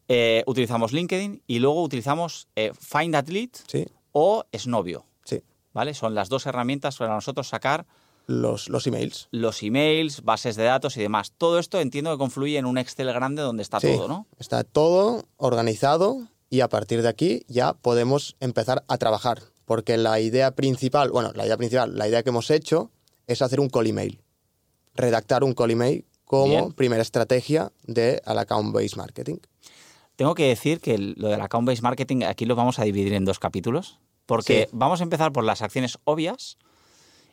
eh, 0.07 0.43
utilizamos 0.47 0.91
LinkedIn 0.93 1.43
y 1.47 1.59
luego 1.59 1.83
utilizamos 1.83 2.47
eh, 2.55 2.71
Find 2.79 3.13
That 3.13 3.27
Lead 3.29 3.49
Sí, 3.67 3.85
o 4.11 4.43
Snovio, 4.55 5.05
sí. 5.23 5.41
¿vale? 5.73 5.93
Son 5.93 6.15
las 6.15 6.29
dos 6.29 6.45
herramientas 6.45 6.97
para 6.97 7.13
nosotros 7.13 7.47
sacar 7.47 7.85
Los, 8.25 8.69
los 8.69 8.87
emails. 8.87 9.27
los 9.31 9.61
emails, 9.63 10.23
bases 10.23 10.55
de 10.55 10.63
datos 10.63 10.97
y 10.97 11.01
demás. 11.01 11.33
Todo 11.37 11.59
esto 11.59 11.79
entiendo 11.79 12.11
que 12.11 12.17
confluye 12.17 12.57
en 12.57 12.65
un 12.65 12.77
Excel 12.77 13.11
grande 13.13 13.41
donde 13.41 13.63
está 13.63 13.79
Sí, 13.79 13.87
todo, 13.95 14.07
¿no? 14.07 14.27
Está 14.39 14.63
todo 14.63 15.23
organizado 15.37 16.27
y 16.49 16.61
a 16.61 16.69
partir 16.69 17.01
de 17.03 17.09
aquí 17.09 17.43
ya 17.47 17.73
podemos 17.73 18.35
empezar 18.39 18.83
a 18.87 18.97
trabajar. 18.97 19.41
Porque 19.65 19.97
la 19.97 20.19
idea 20.19 20.55
principal, 20.55 21.11
bueno, 21.11 21.31
la 21.35 21.45
idea 21.45 21.55
principal, 21.57 21.95
la 21.95 22.07
idea 22.07 22.23
que 22.23 22.29
hemos 22.29 22.49
hecho 22.49 22.89
es 23.27 23.43
hacer 23.43 23.59
un 23.59 23.69
call 23.69 23.85
email. 23.85 24.19
Redactar 24.95 25.43
un 25.43 25.53
call 25.53 25.69
email 25.71 26.05
como 26.29 26.45
Bien. 26.45 26.71
primera 26.73 27.01
estrategia 27.01 27.71
de 27.87 28.21
al 28.23 28.37
account 28.37 28.71
based 28.71 28.97
marketing. 28.97 29.37
Tengo 30.15 30.35
que 30.35 30.47
decir 30.47 30.79
que 30.79 30.95
lo 30.99 31.29
del 31.29 31.41
account 31.41 31.65
based 31.65 31.81
marketing 31.81 32.21
aquí 32.23 32.45
lo 32.45 32.55
vamos 32.55 32.77
a 32.77 32.83
dividir 32.83 33.13
en 33.15 33.25
dos 33.25 33.39
capítulos, 33.39 33.97
porque 34.27 34.67
Sí. 34.69 34.69
vamos 34.77 34.99
a 34.99 35.03
empezar 35.03 35.31
por 35.31 35.43
las 35.43 35.63
acciones 35.63 35.97
obvias 36.03 36.59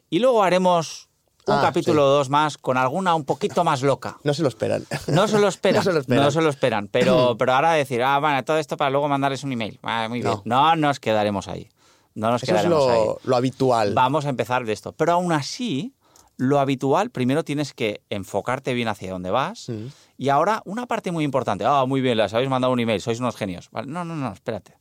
y 0.09 0.19
luego 0.21 0.43
haremos 0.43 1.11
un 1.47 1.57
Ah, 1.57 1.61
capítulo 1.61 2.01
sí. 2.03 2.07
o 2.07 2.11
dos 2.11 2.31
más 2.31 2.57
con 2.57 2.79
alguna 2.79 3.15
un 3.15 3.25
poquito 3.27 3.65
más 3.65 3.83
loca. 3.83 4.17
No 4.25 4.33
se 4.33 4.41
lo 4.41 4.49
esperan. 4.49 4.87
No 5.09 5.29
se 5.29 5.39
lo 5.41 5.47
esperan. 5.49 5.81
No 5.81 5.83
se 5.85 5.93
lo 5.93 5.99
esperan. 6.01 6.25
no 6.25 6.31
se 6.31 6.41
lo 6.41 6.49
esperan, 6.49 6.89
Pero, 6.89 7.37
pero 7.39 7.53
ahora 7.53 7.73
decir, 7.75 8.03
ah, 8.03 8.19
bueno, 8.19 8.43
todo 8.45 8.57
esto 8.57 8.79
para 8.79 8.89
luego 8.89 9.09
mandarles 9.09 9.45
un 9.45 9.53
email. 9.53 9.79
Ah, 9.83 10.07
muy 10.09 10.23
bien. 10.23 10.33
No. 10.47 10.71
No 10.71 10.77
nos 10.77 11.01
quedaremos 11.01 11.49
ahí. 11.49 11.69
No 12.15 12.31
nos 12.31 12.43
Eso 12.43 12.55
es 12.55 12.63
quedaremos 12.63 12.89
ahí. 12.89 12.99
lo, 13.05 13.21
lo 13.25 13.37
habitual. 13.37 13.93
Vamos 13.93 14.25
a 14.25 14.31
empezar 14.31 14.65
de 14.65 14.73
esto. 14.73 14.93
Pero 14.93 15.13
aún 15.13 15.33
así, 15.33 15.93
lo 16.37 16.59
habitual, 16.61 17.11
primero 17.11 17.45
tienes 17.45 17.73
que 17.73 18.03
enfocarte 18.11 18.75
bien 18.75 18.89
hacia 18.89 19.11
dónde 19.11 19.31
vas. 19.31 19.69
Mm. 19.69 19.87
Y 20.19 20.29
ahora, 20.29 20.63
una 20.65 20.87
parte 20.87 21.11
muy 21.13 21.25
importante. 21.25 21.65
Ah, 21.67 21.85
muy 21.87 22.01
bien, 22.01 22.19
les 22.19 22.33
habéis 22.35 22.51
mandado 22.51 22.73
un 22.73 22.81
email, 22.81 23.01
sois 23.01 23.21
unos 23.21 23.37
genios. 23.37 23.71
Vale, 23.71 23.91
No, 23.91 24.05
no, 24.05 24.15
no, 24.15 24.33
espérate. 24.33 24.79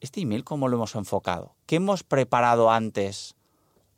¿Este 0.00 0.20
email 0.20 0.44
cómo 0.44 0.68
lo 0.68 0.76
hemos 0.76 0.94
enfocado? 0.94 1.56
¿Qué 1.64 1.76
hemos 1.76 2.02
preparado 2.04 2.70
antes 2.70 3.34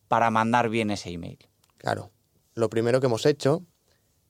para 0.07 0.30
mandar 0.30 0.68
bien 0.68 0.90
ese 0.90 1.11
email? 1.11 1.38
Claro. 1.76 2.11
Lo 2.54 2.71
primero 2.71 3.00
que 3.00 3.07
hemos 3.07 3.26
hecho 3.26 3.62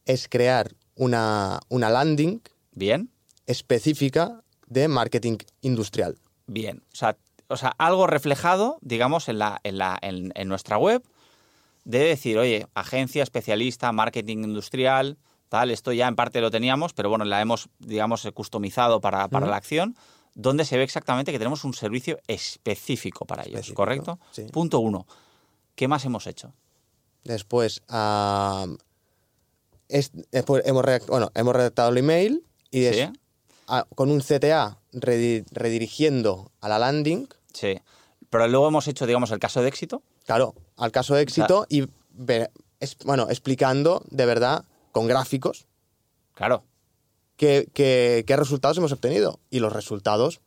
es 0.07 0.29
crear 0.29 0.75
una, 0.95 1.61
una 1.69 1.91
landing 1.91 2.41
¿Bien? 2.73 3.11
específica 3.47 4.43
de 4.67 4.89
marketing 4.89 5.39
industrial. 5.61 6.19
Bien. 6.47 6.83
O 6.93 6.97
sea, 6.97 7.17
o 7.49 7.57
sea 7.57 7.75
algo 7.79 8.07
reflejado, 8.07 8.79
digamos, 8.81 9.29
en, 9.29 9.39
la, 9.39 9.61
en, 9.63 9.79
la, 9.79 9.99
en, 10.01 10.33
en 10.35 10.49
nuestra 10.49 10.79
web, 10.79 11.03
de 11.89 12.01
decir, 12.01 12.37
oye, 12.37 12.67
agencia 12.75 13.23
especialista, 13.23 13.91
marketing 13.93 14.45
industrial, 14.45 15.17
tal, 15.49 15.71
esto 15.71 15.91
ya 15.93 16.07
en 16.07 16.17
parte 16.17 16.43
lo 16.43 16.51
teníamos, 16.51 16.93
pero 16.93 17.09
bueno, 17.09 17.25
la 17.25 17.41
hemos, 17.41 17.71
digamos, 17.79 18.27
eh, 18.27 18.33
customizado 18.33 19.01
para, 19.01 19.27
para 19.29 19.47
la 19.47 19.57
acción, 19.57 19.97
donde 20.35 20.67
se 20.67 20.77
ve 20.77 20.83
exactamente 20.83 21.33
que 21.33 21.39
tenemos 21.39 21.65
un 21.65 21.73
servicio 21.73 22.19
específico 22.27 23.25
para 23.25 23.43
ellos, 23.45 23.55
Específico, 23.55 23.77
¿correcto? 23.83 24.19
sí. 24.33 24.43
Punto 24.53 24.81
uno. 24.81 25.07
¿Qué 25.75 25.89
más 25.89 26.05
hemos 26.05 26.27
hecho? 26.27 26.53
Después, 27.25 27.83
es- 29.89 30.11
después 30.31 30.63
hemos, 30.67 30.85
redact- 30.85 31.07
bueno, 31.07 31.31
hemos 31.35 31.57
redactado 31.57 31.89
el 31.91 31.99
email 31.99 32.45
y 32.71 32.85
con 33.95 34.11
un 34.11 34.21
CTA 34.21 34.79
redi- 34.93 35.45
redirigiendo 35.51 36.53
a 36.61 36.69
la 36.69 36.79
landing, 36.79 37.27
Sí. 37.55 37.81
Pero 38.31 38.47
luego 38.47 38.69
hemos 38.69 38.87
hecho, 38.89 39.07
digamos, 39.07 39.31
el 39.31 39.39
caso 39.39 39.63
de 39.63 39.69
éxito. 39.69 40.03
claro, 40.27 40.55
al 40.79 40.93
caso 40.93 41.15
de 41.15 41.23
éxito 41.23 41.67
y 41.69 41.87
ve- 42.13 42.51
es- 42.81 42.97
bueno, 43.05 43.27
explicando 43.29 44.03
de 44.11 44.27
verdad 44.27 44.65
con 44.93 45.07
gráficos 45.07 45.67
Claro. 46.35 46.65
qué, 47.37 47.69
qué- 47.75 48.25
qué 48.27 48.37
resultados 48.37 48.79
hemos 48.79 48.93
obtenido. 48.93 49.39
Y 49.51 49.59
los 49.61 49.73
resultados 49.73 50.41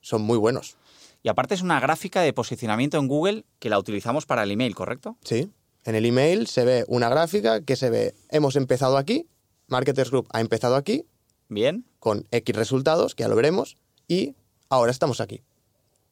son 0.00 0.22
muy 0.22 0.38
buenos. 0.38 0.76
Y 1.22 1.28
aparte 1.28 1.54
es 1.54 1.62
una 1.62 1.80
gráfica 1.80 2.22
de 2.22 2.32
posicionamiento 2.32 2.96
en 2.98 3.08
Google 3.08 3.44
que 3.58 3.68
la 3.70 3.78
utilizamos 3.78 4.24
para 4.26 4.44
el 4.44 4.50
email, 4.52 4.74
¿correcto? 4.74 5.16
Sí. 5.24 5.50
En 5.84 5.94
el 5.94 6.06
email 6.06 6.46
se 6.46 6.64
ve 6.64 6.84
una 6.88 7.08
gráfica 7.08 7.60
que 7.60 7.76
se 7.76 7.90
ve, 7.90 8.14
hemos 8.30 8.56
empezado 8.56 8.96
aquí, 8.96 9.26
Marketers 9.66 10.10
Group 10.10 10.28
ha 10.32 10.40
empezado 10.40 10.76
aquí, 10.76 11.04
Bien, 11.48 11.84
con 11.98 12.26
X 12.30 12.54
resultados, 12.54 13.14
que 13.14 13.22
ya 13.24 13.28
lo 13.28 13.34
veremos, 13.36 13.76
y 14.06 14.34
ahora 14.68 14.90
estamos 14.92 15.20
aquí. 15.20 15.42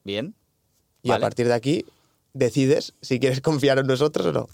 bien. 0.05 0.35
Y 1.03 1.09
Vale. 1.11 1.25
a 1.25 1.27
partir 1.27 1.47
de 1.47 1.55
aquí 1.55 1.85
decides 2.37 2.95
si 3.01 3.19
quieres 3.21 3.41
confiar 3.41 3.79
en 3.79 3.87
nosotros 3.87 4.27
o 4.27 4.33
no. 4.33 4.49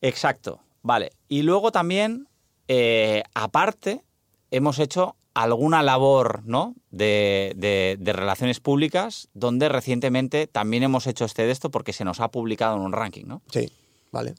Exacto, 0.00 0.60
vale. 0.82 1.12
Y 1.28 1.42
luego 1.42 1.72
también, 1.72 2.28
eh, 2.68 3.22
aparte, 3.34 4.02
hemos 4.50 4.78
hecho 4.78 5.16
alguna 5.34 5.82
labor 5.82 6.42
¿no? 6.44 6.74
de, 6.90 7.52
de- 7.56 7.96
de 8.00 8.12
relaciones 8.12 8.60
públicas 8.60 9.28
donde 9.34 9.68
recientemente 9.68 10.46
también 10.46 10.82
hemos 10.82 11.06
hecho 11.06 11.24
este 11.24 11.42
de 11.44 11.52
esto 11.52 11.70
porque 11.70 11.92
se 11.92 12.04
nos 12.04 12.20
ha 12.20 12.28
publicado 12.30 12.76
en 12.76 12.82
un 12.82 12.92
ranking, 12.92 13.26
¿no? 13.26 13.42
Sí, 13.52 13.70
vale. 14.10 14.34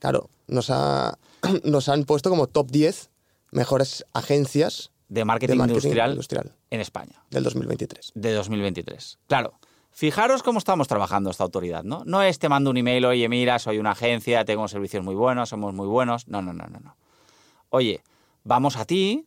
Claro, 0.00 0.28
nos, 0.48 0.68
ha, 0.70 1.16
nos 1.64 1.88
han 1.88 2.04
puesto 2.04 2.28
como 2.28 2.46
top 2.46 2.70
10 2.70 3.10
mejores 3.52 4.04
agencias 4.12 4.90
De 5.08 5.24
marketing, 5.24 5.52
de 5.54 5.58
marketing 5.58 5.76
industrial, 5.78 6.10
industrial 6.10 6.52
en 6.70 6.80
España, 6.80 7.24
del 7.30 7.44
2023. 7.44 8.12
de 8.14 8.32
2023. 8.32 9.18
Claro. 9.28 9.54
Fijaros 9.96 10.42
cómo 10.42 10.58
estamos 10.58 10.88
trabajando 10.88 11.30
esta 11.30 11.44
autoridad, 11.44 11.84
¿no? 11.84 12.02
No 12.04 12.20
es 12.20 12.40
te 12.40 12.48
mando 12.48 12.70
un 12.70 12.76
email, 12.76 13.04
oye, 13.04 13.28
mira, 13.28 13.60
soy 13.60 13.78
una 13.78 13.92
agencia, 13.92 14.44
tengo 14.44 14.66
servicios 14.66 15.04
muy 15.04 15.14
buenos, 15.14 15.50
somos 15.50 15.72
muy 15.72 15.86
buenos. 15.86 16.26
No, 16.26 16.42
no, 16.42 16.52
no, 16.52 16.66
no, 16.66 16.80
no. 16.80 16.96
Oye, 17.70 18.02
vamos 18.42 18.76
a 18.76 18.86
ti 18.86 19.26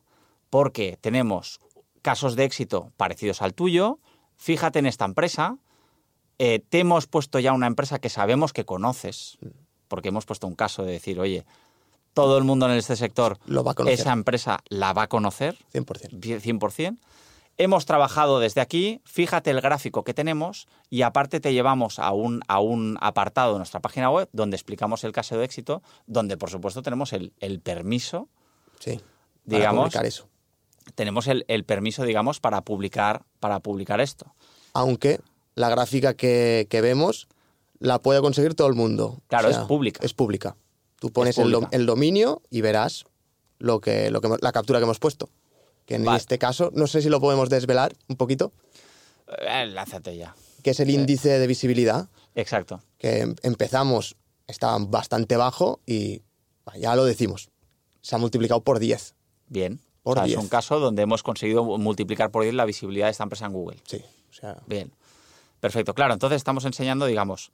porque 0.49 0.97
tenemos 0.99 1.61
casos 2.01 2.35
de 2.35 2.43
éxito 2.43 2.91
parecidos 2.97 3.41
al 3.41 3.53
tuyo. 3.53 3.99
Fíjate 4.35 4.79
en 4.79 4.87
esta 4.87 5.05
empresa. 5.05 5.57
eh, 6.37 6.59
te 6.59 6.79
hemos 6.79 7.07
puesto 7.07 7.39
ya 7.39 7.53
una 7.53 7.67
empresa 7.67 7.99
que 7.99 8.09
sabemos 8.09 8.51
que 8.51 8.65
conoces, 8.65 9.37
porque 9.87 10.09
hemos 10.09 10.25
puesto 10.25 10.47
un 10.47 10.55
caso 10.55 10.83
de 10.83 10.91
decir, 10.91 11.17
oye, 11.19 11.45
todo 12.13 12.37
el 12.37 12.43
mundo 12.43 12.69
en 12.69 12.73
este 12.73 12.97
sector, 12.97 13.39
Lo 13.45 13.63
va 13.63 13.71
a 13.71 13.89
esa 13.89 14.11
empresa 14.11 14.59
la 14.67 14.91
va 14.91 15.03
a 15.03 15.07
conocer 15.07 15.57
100%. 15.73 16.19
100%. 16.19 16.97
Hemos 17.59 17.85
trabajado 17.85 18.39
desde 18.39 18.61
aquí, 18.61 19.01
fíjate 19.03 19.49
el 19.49 19.61
gráfico 19.61 20.03
que 20.03 20.13
tenemos 20.13 20.67
y 20.91 21.01
aparte 21.01 21.39
te 21.39 21.53
llevamos 21.53 21.97
a 21.97 22.11
un, 22.11 22.41
a 22.47 22.59
un 22.59 22.97
apartado 23.01 23.53
de 23.53 23.57
nuestra 23.59 23.79
página 23.79 24.11
web 24.11 24.29
donde 24.31 24.55
explicamos 24.55 25.03
el 25.03 25.11
caso 25.11 25.37
de 25.37 25.45
éxito, 25.45 25.81
donde 26.05 26.37
por 26.37 26.51
supuesto 26.51 26.83
tenemos 26.83 27.13
el, 27.13 27.33
el 27.39 27.59
permiso, 27.59 28.29
Sí. 28.79 29.01
Digamos- 29.43 29.75
Para 29.75 30.01
publicar 30.01 30.05
eso. 30.05 30.27
tenemos 30.93 31.25
el, 31.27 31.45
el 31.47 31.63
permiso, 31.63 32.03
digamos, 32.03 32.39
para 32.39 32.61
publicar, 32.61 33.23
para 33.39 33.59
publicar 33.59 33.99
esto. 34.01 34.35
Aunque 34.73 35.19
la 35.55 35.69
gráfica 35.69 36.13
que, 36.13 36.67
que 36.69 36.81
vemos 36.81 37.27
la 37.79 37.99
puede 37.99 38.21
conseguir 38.21 38.53
todo 38.53 38.67
el 38.67 38.75
mundo. 38.75 39.17
Claro, 39.27 39.49
es 39.49 39.57
pública. 39.57 39.99
Es 40.03 40.13
pública. 40.13 40.55
Tú 40.99 41.11
pones 41.11 41.37
el, 41.39 41.51
pública. 41.51 41.69
el 41.71 41.85
dominio 41.87 42.41
y 42.51 42.61
verás 42.61 43.05
lo 43.57 43.79
que, 43.79 44.11
lo 44.11 44.21
que, 44.21 44.29
la 44.41 44.51
captura 44.51 44.77
que 44.79 44.83
hemos 44.83 44.99
puesto. 44.99 45.29
Que 45.87 45.95
en 45.95 46.05
Vale. 46.05 46.17
este 46.19 46.37
caso, 46.37 46.69
no 46.75 46.85
sé 46.85 47.01
si 47.01 47.09
lo 47.09 47.19
podemos 47.19 47.49
desvelar 47.49 47.95
un 48.07 48.17
poquito, 48.17 48.51
Eh, 49.39 49.65
lánzate 49.65 50.15
ya. 50.15 50.35
que 50.63 50.69
es 50.71 50.79
el 50.79 50.89
índice 50.91 51.39
de 51.39 51.47
visibilidad, 51.47 52.09
Exacto. 52.35 52.81
que 52.99 53.21
em- 53.21 53.35
empezamos, 53.41 54.15
estaba 54.47 54.77
bastante 54.79 55.35
bajo 55.37 55.79
y 55.85 56.21
ya 56.77 56.95
lo 56.95 57.05
decimos. 57.05 57.49
Se 58.01 58.15
ha 58.15 58.19
multiplicado 58.19 58.61
por 58.61 58.77
10. 58.79 59.15
Bien. 59.47 59.79
Por 60.03 60.17
O 60.17 60.21
sea, 60.21 60.25
es 60.25 60.29
10. 60.33 60.39
un 60.41 60.47
caso 60.49 60.79
donde 60.79 61.01
hemos 61.01 61.23
conseguido 61.23 61.63
multiplicar 61.63 62.31
por 62.31 62.43
10 62.43 62.53
la 62.53 62.65
visibilidad 62.65 63.07
de 63.07 63.11
esta 63.11 63.23
empresa 63.23 63.45
en 63.45 63.53
Google. 63.53 63.79
Sí. 63.87 64.03
O 64.29 64.33
sea, 64.33 64.57
Bien. 64.67 64.91
Perfecto. 65.59 65.95
Claro, 65.95 66.13
entonces 66.13 66.37
estamos 66.37 66.65
enseñando, 66.65 67.07
digamos, 67.07 67.51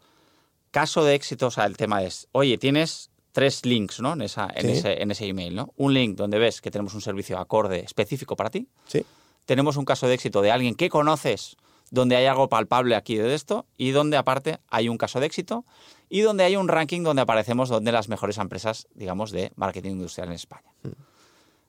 caso 0.72 1.06
de 1.06 1.16
éxito, 1.16 1.48
o 1.48 1.52
sea, 1.52 1.66
el 1.66 1.78
tema 1.78 2.04
es, 2.04 2.28
oye, 2.34 2.58
tienes 2.58 3.10
tres 3.34 3.66
links, 3.66 4.00
¿no? 4.00 4.14
En, 4.14 4.22
esa, 4.22 4.48
en, 4.56 4.62
Sí. 4.68 4.72
ese, 4.72 5.02
en 5.02 5.12
ese 5.12 5.26
email, 5.26 5.54
¿no? 5.56 5.74
Un 5.76 5.94
link 5.94 6.16
donde 6.16 6.40
ves 6.40 6.62
que 6.62 6.72
tenemos 6.72 6.94
un 6.94 7.02
servicio 7.02 7.38
acorde 7.38 7.80
específico 7.82 8.36
para 8.38 8.50
ti. 8.50 8.68
sí. 8.88 9.04
Tenemos 9.46 9.76
un 9.76 9.84
caso 9.84 10.08
de 10.08 10.14
éxito 10.14 10.42
de 10.42 10.52
alguien 10.52 10.74
que 10.74 10.88
conoces 10.90 11.58
donde 11.92 12.16
hay 12.16 12.28
algo 12.28 12.48
palpable 12.48 12.96
aquí 12.96 13.18
de 13.18 13.36
esto 13.36 13.66
y 13.78 13.92
donde 13.92 14.16
aparte 14.16 14.60
hay 14.70 14.88
un 14.88 14.98
caso 14.98 15.20
de 15.20 15.26
éxito 15.26 15.66
y 16.08 16.22
donde 16.22 16.46
hay 16.46 16.56
un 16.56 16.70
ranking 16.70 17.04
donde 17.04 17.24
aparecemos 17.24 17.68
donde 17.68 17.92
las 17.92 18.08
mejores 18.08 18.38
empresas, 18.38 18.88
digamos, 18.96 19.32
de 19.32 19.52
marketing 19.58 19.92
industrial 19.92 20.30
en 20.30 20.36
España. 20.36 20.72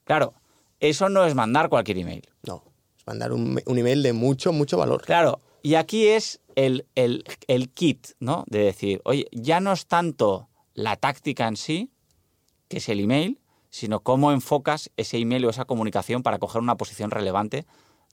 Claro, 0.05 0.35
eso 0.81 1.09
no 1.09 1.25
es 1.25 1.35
mandar 1.35 1.69
cualquier 1.69 1.99
email. 1.99 2.23
No. 2.45 2.63
Es 2.97 3.07
mandar 3.07 3.33
un, 3.33 3.61
un 3.67 3.79
email 3.79 4.03
de 4.05 4.13
mucho, 4.13 4.53
mucho 4.53 4.77
valor. 4.79 5.03
Claro, 5.03 5.41
y 5.63 5.75
aquí 5.75 6.07
es 6.07 6.41
el, 6.57 6.87
el- 6.95 7.25
el 7.49 7.71
kit, 7.71 8.09
¿no? 8.21 8.45
De 8.47 8.59
decir, 8.61 9.01
oye, 9.05 9.27
ya 9.33 9.61
no 9.61 9.73
es 9.73 9.87
tanto 9.87 10.49
la 10.75 10.97
táctica 10.97 11.49
en 11.49 11.57
sí, 11.57 11.91
que 12.69 12.79
es 12.79 12.89
el 12.89 13.01
email, 13.01 13.41
sino 13.71 14.01
cómo 14.01 14.33
enfocas 14.33 14.91
ese 14.97 15.19
email 15.19 15.45
o 15.47 15.51
esa 15.51 15.65
comunicación 15.65 16.23
para 16.23 16.39
coger 16.39 16.63
una 16.63 16.77
posición 16.77 17.11
relevante 17.11 17.67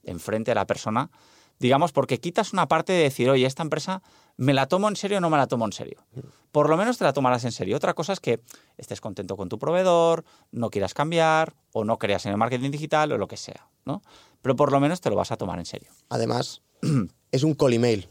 enfrente 0.04 0.50
de 0.50 0.54
la 0.56 0.66
persona. 0.66 1.10
Digamos, 1.58 1.92
porque 1.92 2.18
quitas 2.18 2.52
una 2.52 2.66
parte 2.66 2.92
de 2.92 3.04
decir, 3.04 3.30
oye, 3.30 3.46
esta 3.46 3.62
empresa, 3.62 4.02
¿me 4.36 4.54
la 4.54 4.66
tomo 4.66 4.88
en 4.88 4.96
serio 4.96 5.18
o 5.18 5.20
no 5.20 5.30
me 5.30 5.36
la 5.36 5.46
tomo 5.46 5.64
en 5.64 5.72
serio? 5.72 6.04
Por 6.50 6.68
lo 6.68 6.76
menos 6.76 6.98
te 6.98 7.04
la 7.04 7.12
tomarás 7.12 7.44
en 7.44 7.52
serio. 7.52 7.76
Otra 7.76 7.94
cosa 7.94 8.12
es 8.12 8.20
que 8.20 8.40
estés 8.76 9.00
contento 9.00 9.36
con 9.36 9.48
tu 9.48 9.58
proveedor, 9.58 10.24
no 10.50 10.70
quieras 10.70 10.94
cambiar, 10.94 11.54
o 11.72 11.84
no 11.84 11.98
creas 11.98 12.26
en 12.26 12.32
el 12.32 12.38
marketing 12.38 12.70
digital, 12.72 13.12
o 13.12 13.18
lo 13.18 13.28
que 13.28 13.36
sea. 13.36 13.68
¿no? 13.84 14.02
Pero 14.40 14.56
por 14.56 14.72
lo 14.72 14.80
menos 14.80 15.00
te 15.00 15.10
lo 15.10 15.16
vas 15.16 15.32
a 15.32 15.36
tomar 15.36 15.58
en 15.58 15.66
serio. 15.66 15.90
Además, 16.08 16.62
es 17.30 17.42
un 17.42 17.54
call 17.54 17.74
email. 17.74 18.08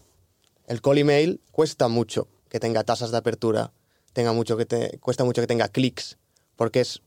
El 0.67 0.81
call 0.81 0.99
email 0.99 1.41
cuesta 1.51 1.87
mucho 1.87 2.27
que 2.49 2.59
tenga 2.59 2.83
tasas 2.83 3.11
de 3.11 3.17
apertura, 3.17 3.73
tenga 4.13 4.33
mucho 4.33 4.57
que 4.57 4.65
te, 4.65 4.97
cuesta 4.99 5.23
mucho 5.23 5.41
que 5.41 5.47
tenga 5.47 5.67
clics, 5.67 6.17
porque 6.55 6.81
es, 6.81 7.01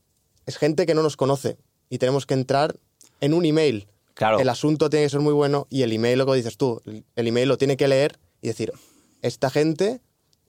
es 0.45 0.57
gente 0.57 0.85
que 0.85 0.93
no 0.93 1.03
nos 1.03 1.17
conoce 1.17 1.57
y 1.89 1.97
tenemos 1.97 2.25
que 2.25 2.33
entrar 2.33 2.75
en 3.21 3.33
un 3.33 3.45
email. 3.45 3.87
Claro. 4.13 4.39
El 4.39 4.49
asunto 4.49 4.89
tiene 4.89 5.05
que 5.05 5.09
ser 5.09 5.19
muy 5.19 5.33
bueno 5.33 5.67
y 5.69 5.81
el 5.81 5.91
email, 5.91 6.19
lo 6.19 6.25
que 6.25 6.35
dices 6.35 6.57
tú, 6.57 6.81
el 6.85 7.27
email 7.27 7.49
lo 7.49 7.57
tiene 7.57 7.77
que 7.77 7.87
leer 7.87 8.17
y 8.41 8.47
decir, 8.47 8.71
esta 9.21 9.49
gente 9.49 10.01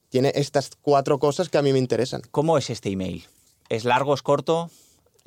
tiene 0.09 0.33
estas 0.35 0.71
cuatro 0.81 1.19
cosas 1.19 1.49
que 1.49 1.59
a 1.59 1.63
mí 1.63 1.73
me 1.73 1.79
interesan. 1.79 2.23
¿Cómo 2.31 2.59
es 2.59 2.71
este 2.71 2.91
email? 2.91 3.25
¿Es 3.69 3.85
largo, 3.85 4.15
es 4.15 4.23
corto? 4.23 4.71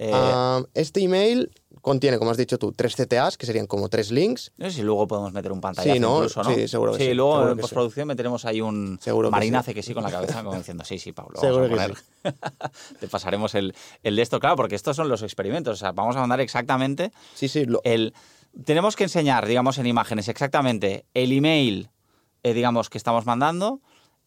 Eh, 0.01 0.63
este 0.75 1.01
email 1.01 1.51
contiene, 1.81 2.17
como 2.19 2.31
has 2.31 2.37
dicho 2.37 2.57
tú, 2.57 2.71
tres 2.71 2.95
CTAs, 2.95 3.37
que 3.37 3.45
serían 3.45 3.67
como 3.67 3.89
tres 3.89 4.11
links. 4.11 4.51
no 4.57 4.69
sé 4.69 4.77
si 4.77 4.81
luego 4.81 5.07
podemos 5.07 5.33
meter 5.33 5.51
un 5.51 5.59
pantallazo 5.61 5.93
Sí, 5.93 5.99
¿no? 5.99 6.15
incluso, 6.17 6.43
¿no? 6.43 6.53
Sí, 6.55 6.67
seguro 6.69 6.93
que 6.93 6.97
sí, 7.05 7.13
luego 7.13 7.33
seguro 7.33 7.51
en 7.51 7.57
sí. 7.57 7.61
postproducción 7.61 8.07
meteremos 8.07 8.45
ahí 8.45 8.61
un... 8.61 8.97
Seguro 9.01 9.27
que 9.29 9.31
Marina 9.31 9.57
sí. 9.57 9.59
hace 9.59 9.73
que 9.73 9.83
sí 9.83 9.93
con 9.93 10.03
la 10.03 10.11
cabeza, 10.11 10.41
como 10.43 10.57
diciendo, 10.57 10.83
sí, 10.85 10.99
sí, 10.99 11.11
Pablo, 11.11 11.39
Seguro 11.39 11.63
vamos 11.69 11.79
a 11.81 11.87
que 11.87 11.93
poner. 12.23 12.39
Te 12.99 13.07
pasaremos 13.09 13.55
el, 13.55 13.73
el 14.03 14.15
de 14.15 14.21
esto, 14.21 14.39
claro, 14.39 14.55
porque 14.55 14.75
estos 14.75 14.95
son 14.95 15.09
los 15.09 15.21
experimentos. 15.21 15.73
O 15.73 15.77
sea, 15.79 15.91
vamos 15.91 16.15
a 16.15 16.19
mandar 16.21 16.39
exactamente 16.41 17.11
Sí, 17.35 17.47
sí, 17.49 17.65
lo- 17.65 17.81
el... 17.83 18.13
Tenemos 18.65 18.95
que 18.95 19.03
enseñar, 19.03 19.45
digamos, 19.47 19.77
en 19.79 19.85
imágenes 19.85 20.27
exactamente 20.27 21.05
el 21.13 21.31
email, 21.33 21.89
eh, 22.43 22.53
digamos, 22.53 22.89
que 22.89 22.97
estamos 22.97 23.25
mandando. 23.25 23.79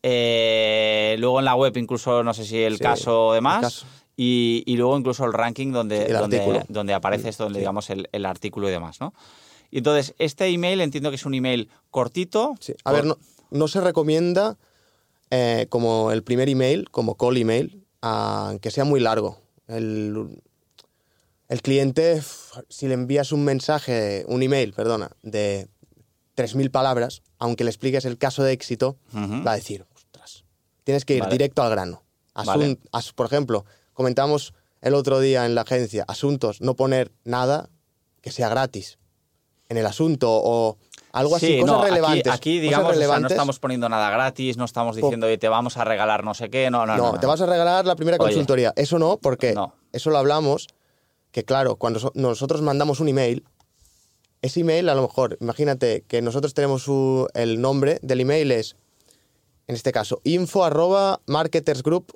eh, 0.04 1.16
luego 1.18 1.38
en 1.38 1.44
la 1.44 1.54
web 1.54 1.76
incluso, 1.76 2.22
no 2.22 2.34
sé 2.34 2.44
si 2.44 2.58
el 2.62 2.76
Sí, 2.76 2.82
caso 2.82 3.28
o 3.28 3.32
el 3.34 3.36
demás. 3.38 3.84
Y, 4.16 4.62
y 4.66 4.76
luego 4.76 4.98
incluso 4.98 5.24
el 5.24 5.32
ranking 5.32 5.72
donde, 5.72 6.04
el 6.06 6.12
donde, 6.68 6.94
aparece 6.94 7.28
esto, 7.30 7.44
donde 7.44 7.58
Sí. 7.58 7.60
digamos 7.60 7.88
el, 7.90 8.08
el 8.12 8.26
artículo 8.26 8.68
y 8.68 8.72
demás, 8.72 9.00
¿no? 9.00 9.14
Y 9.70 9.78
entonces, 9.78 10.14
este 10.18 10.46
email 10.48 10.80
entiendo 10.82 11.08
que 11.10 11.16
es 11.16 11.24
un 11.24 11.32
email 11.34 11.70
cortito. 11.90 12.54
Sí. 12.60 12.74
A 12.84 12.92
ver, 12.92 13.06
no, 13.06 13.16
no 13.50 13.68
se 13.68 13.80
recomienda 13.80 14.58
eh, 15.30 15.66
como 15.70 16.12
el 16.12 16.22
primer 16.22 16.50
email, 16.50 16.90
como 16.90 17.16
call 17.16 17.38
email, 17.38 17.82
ah, 18.02 18.54
que 18.60 18.70
sea 18.70 18.84
muy 18.84 19.00
largo. 19.00 19.38
El, 19.68 20.42
el 21.48 21.62
cliente, 21.62 22.20
si 22.68 22.86
le 22.88 22.94
envías 22.94 23.32
un 23.32 23.44
mensaje, 23.44 24.24
un 24.28 24.42
email, 24.42 24.74
perdona, 24.74 25.10
de 25.22 25.68
3.000 26.36 26.70
palabras, 26.70 27.22
aunque 27.38 27.64
le 27.64 27.70
expliques 27.70 28.04
el 28.04 28.18
caso 28.18 28.42
de 28.42 28.52
éxito, 28.52 28.98
va 29.14 29.52
a 29.52 29.56
decir, 29.56 29.86
ostras, 29.94 30.44
tienes 30.84 31.06
que 31.06 31.14
ir 31.14 31.20
Vale. 31.22 31.32
directo 31.32 31.62
al 31.62 31.70
grano. 31.70 32.02
Vale. 32.34 32.78
por 33.14 33.26
ejemplo, 33.26 33.64
comentamos 33.94 34.54
el 34.80 34.94
otro 34.94 35.20
día 35.20 35.46
en 35.46 35.54
la 35.54 35.62
agencia, 35.62 36.04
asuntos, 36.08 36.60
no 36.60 36.74
poner 36.74 37.12
nada 37.24 37.68
que 38.20 38.30
sea 38.30 38.48
gratis 38.48 38.98
en 39.68 39.76
el 39.78 39.86
asunto 39.86 40.28
o 40.30 40.76
algo 41.12 41.36
así, 41.36 41.46
Sí, 41.46 41.60
cosas 41.60 41.72
no, 41.76 41.80
aquí- 41.82 41.88
relevantes. 41.90 42.32
Aquí, 42.32 42.50
cosas 42.56 42.62
digamos, 42.62 42.84
o 42.84 42.88
sea, 42.88 42.94
no 42.94 43.00
relevantes. 43.00 43.30
estamos 43.32 43.58
poniendo 43.58 43.88
nada 43.88 44.10
gratis, 44.10 44.56
no 44.56 44.64
estamos 44.64 44.96
diciendo, 44.96 45.26
oye, 45.26 45.38
te 45.38 45.48
vamos 45.48 45.76
a 45.76 45.84
regalar 45.84 46.24
no 46.24 46.34
sé 46.34 46.50
qué, 46.50 46.70
no, 46.70 46.86
no, 46.86 46.96
No, 46.96 47.02
no. 47.06 47.12
no, 47.12 47.20
te 47.20 47.26
vas 47.26 47.40
a 47.40 47.46
regalar 47.46 47.86
la 47.86 47.96
primera 47.96 48.16
Oye. 48.18 48.24
consultoría. 48.32 48.72
Eso 48.76 48.98
no, 48.98 49.18
porque 49.18 49.52
No. 49.52 49.74
eso 49.92 50.10
lo 50.10 50.18
hablamos, 50.18 50.68
que 51.30 51.44
claro, 51.44 51.76
cuando 51.76 52.00
so- 52.00 52.12
nosotros 52.14 52.60
mandamos 52.62 53.00
un 53.00 53.08
email, 53.08 53.44
ese 54.40 54.60
email 54.60 54.88
a 54.88 54.94
lo 54.94 55.02
mejor, 55.02 55.38
imagínate 55.40 56.02
que 56.08 56.20
nosotros 56.22 56.54
tenemos 56.54 56.82
su- 56.82 57.28
el 57.34 57.60
nombre 57.60 57.98
del 58.02 58.20
email 58.20 58.50
es, 58.52 58.76
en 59.68 59.74
este 59.76 59.92
caso, 59.92 60.20
info 60.24 60.64
arroba 60.64 61.20
marketersgroup, 61.26 62.12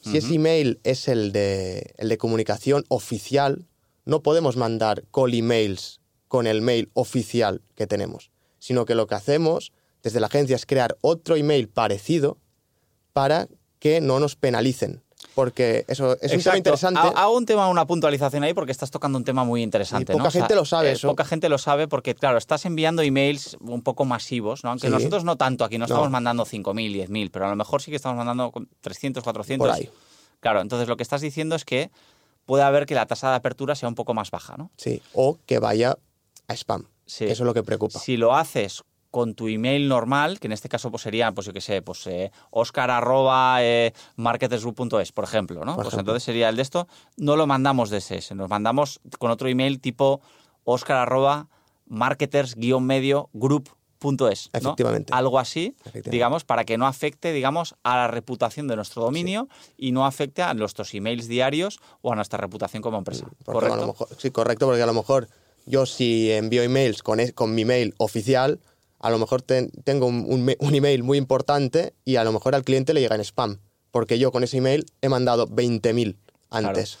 Si 0.00 0.16
ese 0.16 0.34
email 0.34 0.80
es 0.84 1.08
el 1.08 1.32
de, 1.32 1.94
el 1.96 2.08
de 2.08 2.18
comunicación 2.18 2.84
oficial, 2.88 3.66
no 4.04 4.22
podemos 4.22 4.56
mandar 4.56 5.04
call 5.12 5.34
emails 5.34 6.00
con 6.28 6.46
el 6.46 6.62
mail 6.62 6.90
oficial 6.94 7.62
que 7.74 7.86
tenemos, 7.86 8.30
sino 8.58 8.84
que 8.84 8.94
lo 8.94 9.06
que 9.06 9.16
hacemos 9.16 9.72
desde 10.02 10.20
la 10.20 10.28
agencia 10.28 10.54
es 10.54 10.66
crear 10.66 10.96
otro 11.00 11.34
email 11.34 11.68
parecido 11.68 12.38
para 13.12 13.48
que 13.78 14.00
no 14.00 14.20
nos 14.20 14.36
penalicen. 14.36 15.02
Porque 15.36 15.84
eso 15.86 16.16
es 16.22 16.32
un 16.32 16.42
tema 16.42 16.56
interesante. 16.56 16.98
Ha- 16.98 17.08
Hago 17.24 17.36
un 17.36 17.44
tema, 17.44 17.68
una 17.68 17.86
puntualización 17.86 18.42
ahí 18.42 18.54
porque 18.54 18.72
estás 18.72 18.90
tocando 18.90 19.18
un 19.18 19.24
tema 19.24 19.44
muy 19.44 19.62
interesante. 19.62 20.12
Y 20.12 20.14
poca 20.14 20.22
¿no? 20.22 20.28
O 20.28 20.30
sea, 20.32 20.40
gente 20.40 20.54
lo 20.54 20.64
sabe 20.64 20.88
eh, 20.88 20.92
eso. 20.92 21.08
Poca 21.08 21.26
gente 21.26 21.50
lo 21.50 21.58
sabe 21.58 21.86
porque, 21.88 22.14
claro, 22.14 22.38
estás 22.38 22.64
enviando 22.64 23.02
emails 23.02 23.58
un 23.60 23.82
poco 23.82 24.06
masivos, 24.06 24.64
¿no? 24.64 24.70
Aunque 24.70 24.86
Sí. 24.86 24.92
nosotros 24.92 25.24
no 25.24 25.36
tanto, 25.36 25.64
aquí 25.66 25.76
no, 25.76 25.82
No. 25.86 25.92
estamos 25.94 26.10
mandando 26.10 26.46
5.000, 26.46 26.90
10.000, 27.06 27.30
pero 27.30 27.46
a 27.46 27.50
lo 27.50 27.56
mejor 27.56 27.82
sí 27.82 27.90
que 27.90 27.96
estamos 27.96 28.16
mandando 28.16 28.50
con 28.50 28.66
300, 28.80 29.22
400. 29.22 29.68
Por 29.68 29.76
ahí. 29.76 29.90
Claro, 30.40 30.62
entonces 30.62 30.88
lo 30.88 30.96
que 30.96 31.02
estás 31.02 31.20
diciendo 31.20 31.54
es 31.54 31.66
que 31.66 31.90
puede 32.46 32.64
haber 32.64 32.86
que 32.86 32.94
la 32.94 33.04
tasa 33.04 33.28
de 33.28 33.36
apertura 33.36 33.74
sea 33.74 33.90
un 33.90 33.94
poco 33.94 34.14
más 34.14 34.30
baja, 34.30 34.56
¿no? 34.56 34.70
Sí, 34.78 35.02
o 35.12 35.38
que 35.44 35.58
vaya 35.58 35.98
a 36.48 36.54
spam. 36.54 36.86
Sí. 37.04 37.24
Eso 37.24 37.42
es 37.42 37.46
lo 37.46 37.52
que 37.52 37.62
preocupa. 37.62 37.98
Si 38.00 38.16
lo 38.16 38.34
haces 38.34 38.82
con 39.10 39.34
tu 39.34 39.48
email 39.48 39.88
normal, 39.88 40.40
que 40.40 40.46
en 40.46 40.52
este 40.52 40.68
caso 40.68 40.90
pues 40.90 41.02
sería, 41.02 41.32
pues 41.32 41.46
yo 41.46 41.52
qué 41.52 41.60
sé, 41.60 41.82
pues 41.82 42.06
eh, 42.06 42.30
oscar 42.50 42.90
arroba 42.90 43.62
eh, 43.62 43.92
por 45.14 45.24
ejemplo, 45.24 45.64
¿no? 45.64 45.74
Por 45.74 45.84
pues 45.84 45.88
ejemplo. 45.88 46.00
entonces 46.00 46.22
sería 46.22 46.48
el 46.48 46.56
de 46.56 46.62
esto, 46.62 46.88
no 47.16 47.36
lo 47.36 47.46
mandamos 47.46 47.90
de 47.90 47.98
ese, 47.98 48.34
nos 48.34 48.48
mandamos 48.48 49.00
con 49.18 49.30
otro 49.30 49.48
email 49.48 49.80
tipo 49.80 50.20
oscar 50.64 50.98
arroba 50.98 51.48
marketers-medio 51.88 53.30
group.es, 53.32 54.50
¿no? 54.52 54.58
Efectivamente. 54.58 55.12
Algo 55.14 55.38
así, 55.38 55.74
Efectivamente. 55.80 56.10
digamos, 56.10 56.44
para 56.44 56.64
que 56.64 56.76
no 56.76 56.86
afecte, 56.86 57.32
digamos, 57.32 57.74
a 57.82 57.96
la 57.96 58.08
reputación 58.08 58.68
de 58.68 58.76
nuestro 58.76 59.02
dominio 59.02 59.48
y 59.76 59.92
no 59.92 60.06
afecte 60.06 60.42
a 60.42 60.52
nuestros 60.54 60.92
emails 60.94 61.28
diarios 61.28 61.80
o 62.02 62.12
a 62.12 62.16
nuestra 62.16 62.38
reputación 62.38 62.82
como 62.82 62.98
empresa. 62.98 63.26
Porque 63.44 63.66
a 63.66 63.70
¿Correcto? 63.70 63.76
lo 63.76 63.86
mejor, 63.86 64.08
sí, 64.18 64.30
correcto, 64.30 64.66
porque 64.66 64.82
a 64.82 64.86
lo 64.86 64.94
mejor 64.94 65.28
yo 65.66 65.86
si 65.86 66.30
envío 66.30 66.62
emails 66.62 67.02
con, 67.02 67.20
con 67.34 67.54
mi 67.54 67.64
mail 67.64 67.94
oficial, 67.98 68.60
a 68.98 69.10
lo 69.10 69.18
mejor 69.18 69.42
ten- 69.42 69.70
tengo 69.84 70.06
un, 70.06 70.54
un 70.58 70.74
email 70.74 71.02
muy 71.02 71.18
importante 71.18 71.94
y 72.04 72.16
a 72.16 72.24
lo 72.24 72.32
mejor 72.32 72.54
al 72.54 72.64
cliente 72.64 72.94
le 72.94 73.00
llega 73.00 73.14
en 73.14 73.20
spam, 73.22 73.58
porque 73.90 74.18
yo 74.18 74.32
con 74.32 74.44
ese 74.44 74.58
email 74.58 74.86
he 75.02 75.08
mandado 75.08 75.46
20.000 75.48 76.16
antes. 76.50 76.98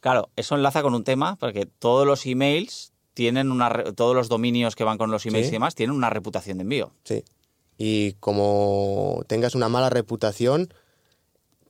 Claro, 0.00 0.30
eso 0.36 0.54
enlaza 0.54 0.82
con 0.82 0.94
un 0.94 1.04
tema, 1.04 1.36
porque 1.36 1.66
todos 1.66 2.06
los 2.06 2.24
emails 2.26 2.92
tienen 3.14 3.50
una 3.50 3.70
todos 3.94 4.14
los 4.14 4.28
dominios 4.28 4.76
que 4.76 4.84
van 4.84 4.96
con 4.98 5.10
los 5.10 5.26
emails 5.26 5.46
Sí. 5.46 5.50
y 5.50 5.52
demás 5.56 5.74
tienen 5.74 5.96
una 5.96 6.08
reputación 6.10 6.58
de 6.58 6.62
envío. 6.62 6.92
Sí. 7.04 7.24
Y 7.76 8.12
como 8.14 9.22
tengas 9.26 9.54
una 9.54 9.68
mala 9.68 9.90
reputación, 9.90 10.72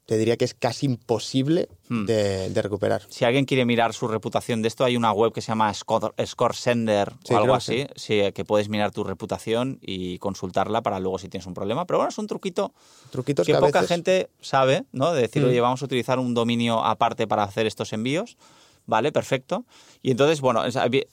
te 0.09 0.17
diría 0.17 0.39
que 0.39 0.47
es 0.47 0.55
casi 0.55 0.87
imposible 0.87 1.69
Hmm. 1.91 2.07
de, 2.07 2.49
de 2.49 2.63
recuperar. 2.63 3.03
Si 3.11 3.27
alguien 3.27 3.45
quiere 3.45 3.67
mirar 3.67 3.93
su 3.93 4.09
reputación 4.09 4.63
de 4.63 4.69
esto, 4.69 4.85
hay 4.85 4.97
una 4.97 5.13
web 5.13 5.35
que 5.35 5.43
se 5.43 5.49
llama 5.49 5.73
Score, 5.75 6.15
Score 6.25 6.55
Sender 6.57 7.13
Sí, 7.25 7.35
o 7.35 7.37
algo 7.37 7.53
que 7.53 7.57
así, 7.59 7.87
sí, 7.95 8.21
que 8.33 8.45
puedes 8.47 8.71
mirar 8.71 8.91
tu 8.91 9.05
reputación 9.05 9.79
y 9.83 10.17
consultarla 10.19 10.81
para 10.83 10.99
luego 10.99 11.19
si 11.19 11.29
tienes 11.29 11.47
un 11.47 11.53
problema. 11.53 11.85
Pero 11.87 11.99
bueno, 11.99 12.09
es 12.09 12.17
un 12.17 12.27
truquito 12.27 12.73
Truquitos 13.11 13.47
que 13.47 13.53
poca 13.55 13.81
veces- 13.83 13.89
gente 13.89 14.31
sabe, 14.41 14.85
¿no? 14.93 15.13
De 15.13 15.21
decir, 15.21 15.43
Mm. 15.43 15.49
oye, 15.49 15.61
vamos 15.61 15.83
a 15.83 15.85
utilizar 15.85 16.19
un 16.19 16.33
dominio 16.33 16.83
aparte 16.83 17.27
para 17.27 17.43
hacer 17.43 17.67
estos 17.67 17.93
envíos. 17.93 18.39
Vale, 18.87 19.13
perfecto. 19.13 19.67
Y 20.01 20.11
entonces, 20.11 20.41
bueno, 20.41 20.63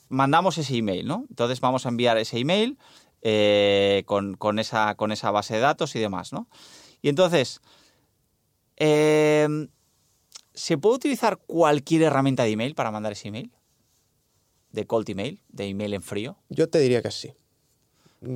mandamos 0.07 0.57
ese 0.57 0.73
email, 0.77 1.05
¿no? 1.05 1.25
Entonces 1.29 1.59
vamos 1.59 1.85
a 1.85 1.89
enviar 1.89 2.17
ese 2.17 2.37
email 2.39 2.77
eh, 3.21 4.03
con, 4.05 4.35
con 4.35 4.57
esa, 4.59 4.95
con 4.95 5.11
esa 5.11 5.31
base 5.31 5.55
de 5.55 5.59
datos 5.59 5.95
y 5.95 5.99
demás, 5.99 6.31
¿no? 6.31 6.47
Y 7.01 7.09
entonces, 7.09 7.59
eh, 8.77 9.67
¿se 10.53 10.77
puede 10.77 10.95
utilizar 10.95 11.37
cualquier 11.45 12.03
herramienta 12.03 12.43
de 12.43 12.51
email 12.51 12.75
para 12.75 12.91
mandar 12.91 13.11
ese 13.13 13.27
email? 13.29 13.51
De 14.71 14.85
cold 14.85 15.09
email, 15.09 15.41
de 15.49 15.65
email 15.67 15.93
en 15.93 16.01
frío. 16.03 16.37
Yo 16.49 16.67
te 16.69 16.79
diría 16.79 17.01
que 17.01 17.11
sí. 17.11 17.31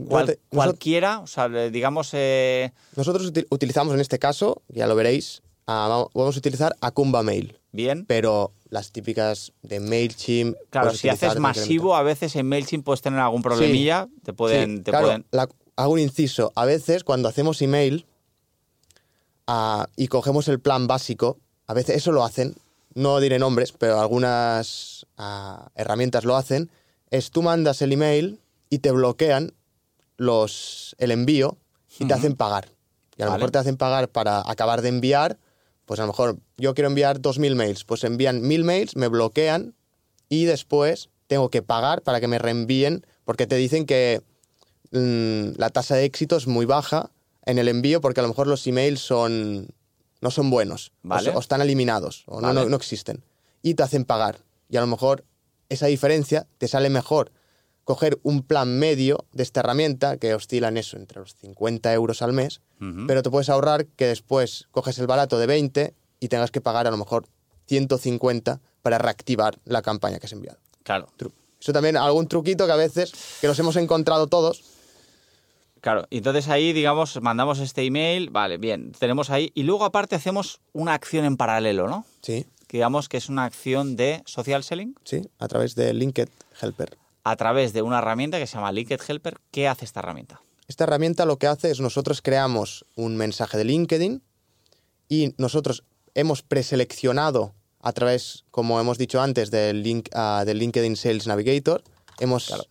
Cual- 0.07 0.27
te- 0.27 0.39
cualquiera, 0.49 1.19
o 1.19 1.27
sea, 1.27 1.49
digamos, 1.49 2.11
eh, 2.13 2.71
Nosotros 2.95 3.31
uti- 3.31 3.45
utilizamos 3.49 3.93
en 3.93 3.99
este 3.99 4.19
caso, 4.19 4.61
ya 4.67 4.87
lo 4.87 4.95
veréis, 4.95 5.41
vamos- 5.65 6.09
a 6.35 6.39
utilizar 6.39 6.75
Akumba 6.81 7.23
Mail, 7.23 7.57
bien. 7.71 8.05
pero 8.05 8.53
las 8.69 8.91
típicas 8.91 9.51
de 9.63 9.79
MailChimp... 9.79 10.55
Claro, 10.69 10.93
si 10.93 11.09
haces 11.09 11.39
masivo, 11.39 11.95
a 11.95 12.03
veces 12.03 12.35
en 12.35 12.47
MailChimp 12.47 12.85
puedes 12.85 13.01
tener 13.01 13.19
algún 13.19 13.41
problemilla, 13.41 14.07
te 14.23 14.31
pueden... 14.33 14.77
Sí, 14.77 14.83
te 14.83 14.91
claro, 14.91 15.07
pueden... 15.07 15.25
la- 15.31 15.49
hago 15.75 15.93
un 15.93 15.99
inciso. 15.99 16.51
A 16.55 16.65
veces 16.65 17.03
cuando 17.03 17.27
hacemos 17.29 17.61
email 17.61 18.05
y 19.95 20.07
cogemos 20.07 20.47
el 20.47 20.59
plan 20.59 20.87
básico, 20.87 21.37
a 21.67 21.73
veces 21.73 21.97
eso 21.97 22.11
lo 22.11 22.23
hacen, 22.23 22.55
no 22.93 23.19
diré 23.19 23.39
nombres, 23.39 23.71
pero 23.71 23.99
algunas 23.99 25.05
ah, 25.17 25.69
herramientas 25.75 26.25
lo 26.25 26.35
hacen, 26.35 26.69
es 27.09 27.31
tú 27.31 27.41
mandas 27.41 27.81
el 27.81 27.91
email 27.91 28.39
y 28.69 28.79
te 28.79 28.91
bloquean 28.91 29.53
los, 30.17 30.95
el 30.99 31.11
envío 31.11 31.57
y 31.97 32.05
te 32.05 32.13
hacen 32.13 32.35
pagar. 32.35 32.69
Y 33.17 33.21
a 33.21 33.25
lo 33.25 33.31
Vale. 33.31 33.39
mejor 33.39 33.51
te 33.51 33.57
hacen 33.57 33.77
pagar 33.77 34.09
para 34.09 34.41
acabar 34.49 34.81
de 34.81 34.89
enviar, 34.89 35.37
pues 35.85 35.99
a 35.99 36.03
lo 36.03 36.07
mejor 36.07 36.37
yo 36.57 36.73
quiero 36.73 36.87
enviar 36.87 37.19
2.000 37.19 37.55
mails, 37.55 37.83
pues 37.83 38.03
envían 38.03 38.41
1.000 38.41 38.63
mails, 38.63 38.95
me 38.95 39.07
bloquean 39.07 39.73
y 40.29 40.45
después 40.45 41.09
tengo 41.27 41.49
que 41.49 41.61
pagar 41.61 42.01
para 42.01 42.19
que 42.19 42.27
me 42.27 42.39
reenvíen, 42.39 43.05
porque 43.25 43.47
te 43.47 43.55
dicen 43.55 43.85
que 43.85 44.21
mm, 44.91 45.57
la 45.57 45.69
tasa 45.69 45.95
de 45.95 46.05
éxito 46.05 46.37
es 46.37 46.47
muy 46.47 46.65
baja 46.65 47.09
en 47.49 47.57
el 47.59 47.67
envío 47.67 48.01
porque 48.01 48.19
a 48.19 48.23
lo 48.23 48.29
mejor 48.29 48.47
los 48.47 48.65
emails 48.67 48.99
son 49.01 49.67
no 50.21 50.31
son 50.31 50.49
buenos 50.49 50.91
o 51.03 51.07
Vale. 51.09 51.31
so- 51.31 51.37
o, 51.37 51.39
están 51.39 51.61
eliminados 51.61 52.23
o 52.27 52.41
no- 52.41 52.47
Vale. 52.47 52.61
no, 52.61 52.69
no 52.69 52.75
existen 52.75 53.23
y 53.61 53.73
te 53.75 53.83
hacen 53.83 54.05
pagar 54.05 54.39
y 54.69 54.77
a 54.77 54.81
lo 54.81 54.87
mejor 54.87 55.23
esa 55.69 55.85
diferencia, 55.87 56.47
te 56.57 56.67
sale 56.67 56.89
mejor 56.89 57.31
coger 57.83 58.19
un 58.23 58.43
plan 58.43 58.77
medio 58.79 59.25
de 59.33 59.43
esta 59.43 59.59
herramienta 59.61 60.17
que 60.17 60.33
oscila 60.33 60.67
en 60.67 60.77
eso, 60.77 60.97
entre 60.97 61.19
los 61.19 61.35
50 61.35 61.91
euros 61.93 62.21
al 62.21 62.33
mes, 62.33 62.61
pero 63.07 63.21
te 63.23 63.29
puedes 63.31 63.49
ahorrar 63.49 63.85
que 63.87 64.05
después 64.05 64.67
coges 64.71 64.97
el 64.99 65.07
barato 65.07 65.37
de 65.39 65.47
20 65.47 65.93
y 66.19 66.27
tengas 66.27 66.51
que 66.51 66.61
pagar 66.61 66.85
a 66.87 66.91
lo 66.91 66.97
mejor 66.97 67.25
150 67.67 68.61
para 68.81 68.97
reactivar 68.97 69.59
la 69.65 69.81
campaña 69.81 70.19
que 70.19 70.25
has 70.27 70.33
enviado. 70.33 70.59
Claro, 70.83 71.07
Eso 71.61 71.73
también 71.73 71.97
algún 71.97 72.27
truquito 72.27 72.65
que 72.65 72.71
a 72.71 72.75
veces 72.77 73.11
que 73.41 73.47
nos 73.47 73.57
hemos 73.59 73.75
encontrado 73.75 74.27
todos. 74.27 74.63
Claro. 75.81 76.05
Entonces 76.09 76.47
ahí, 76.49 76.73
digamos, 76.73 77.21
mandamos 77.21 77.59
este 77.59 77.83
email, 77.83 78.29
vale, 78.29 78.57
bien, 78.57 78.91
tenemos 78.97 79.29
ahí. 79.29 79.51
Y 79.55 79.63
luego 79.63 79.85
aparte 79.85 80.15
hacemos 80.15 80.59
una 80.73 80.93
acción 80.93 81.25
en 81.25 81.37
paralelo, 81.37 81.87
¿no? 81.87 82.05
Sí, 82.21 82.45
Que 82.67 82.77
digamos 82.77 83.09
que 83.09 83.17
es 83.17 83.29
una 83.29 83.45
acción 83.45 83.95
de 83.95 84.21
social 84.25 84.63
selling 84.63 84.95
sí, 85.03 85.21
a 85.39 85.47
través 85.47 85.75
de 85.75 85.93
Linked 85.93 86.29
Helper. 86.61 86.97
a 87.23 87.35
través 87.35 87.73
de 87.73 87.81
una 87.81 87.99
herramienta 87.99 88.39
que 88.39 88.47
se 88.47 88.55
llama 88.55 88.71
Linked 88.71 88.99
Helper. 89.07 89.37
¿Qué 89.51 89.67
hace 89.67 89.85
esta 89.85 89.99
herramienta? 90.01 90.41
Esta 90.67 90.83
herramienta 90.83 91.25
lo 91.25 91.37
que 91.37 91.47
hace 91.47 91.71
es 91.71 91.79
nosotros 91.79 92.21
creamos 92.21 92.85
un 92.95 93.17
mensaje 93.17 93.57
de 93.57 93.63
LinkedIn 93.63 94.21
y 95.07 95.33
nosotros 95.37 95.83
hemos 96.13 96.43
preseleccionado 96.43 97.53
a 97.81 97.91
través, 97.93 98.45
como 98.51 98.79
hemos 98.79 98.97
dicho 98.97 99.21
antes, 99.21 99.49
del, 99.51 99.81
link, 99.83 100.09
ah, 100.13 100.43
del 100.45 100.59
LinkedIn 100.59 100.95
Sales 100.95 101.25
Navigator. 101.27 101.83
Hemos 102.19 102.69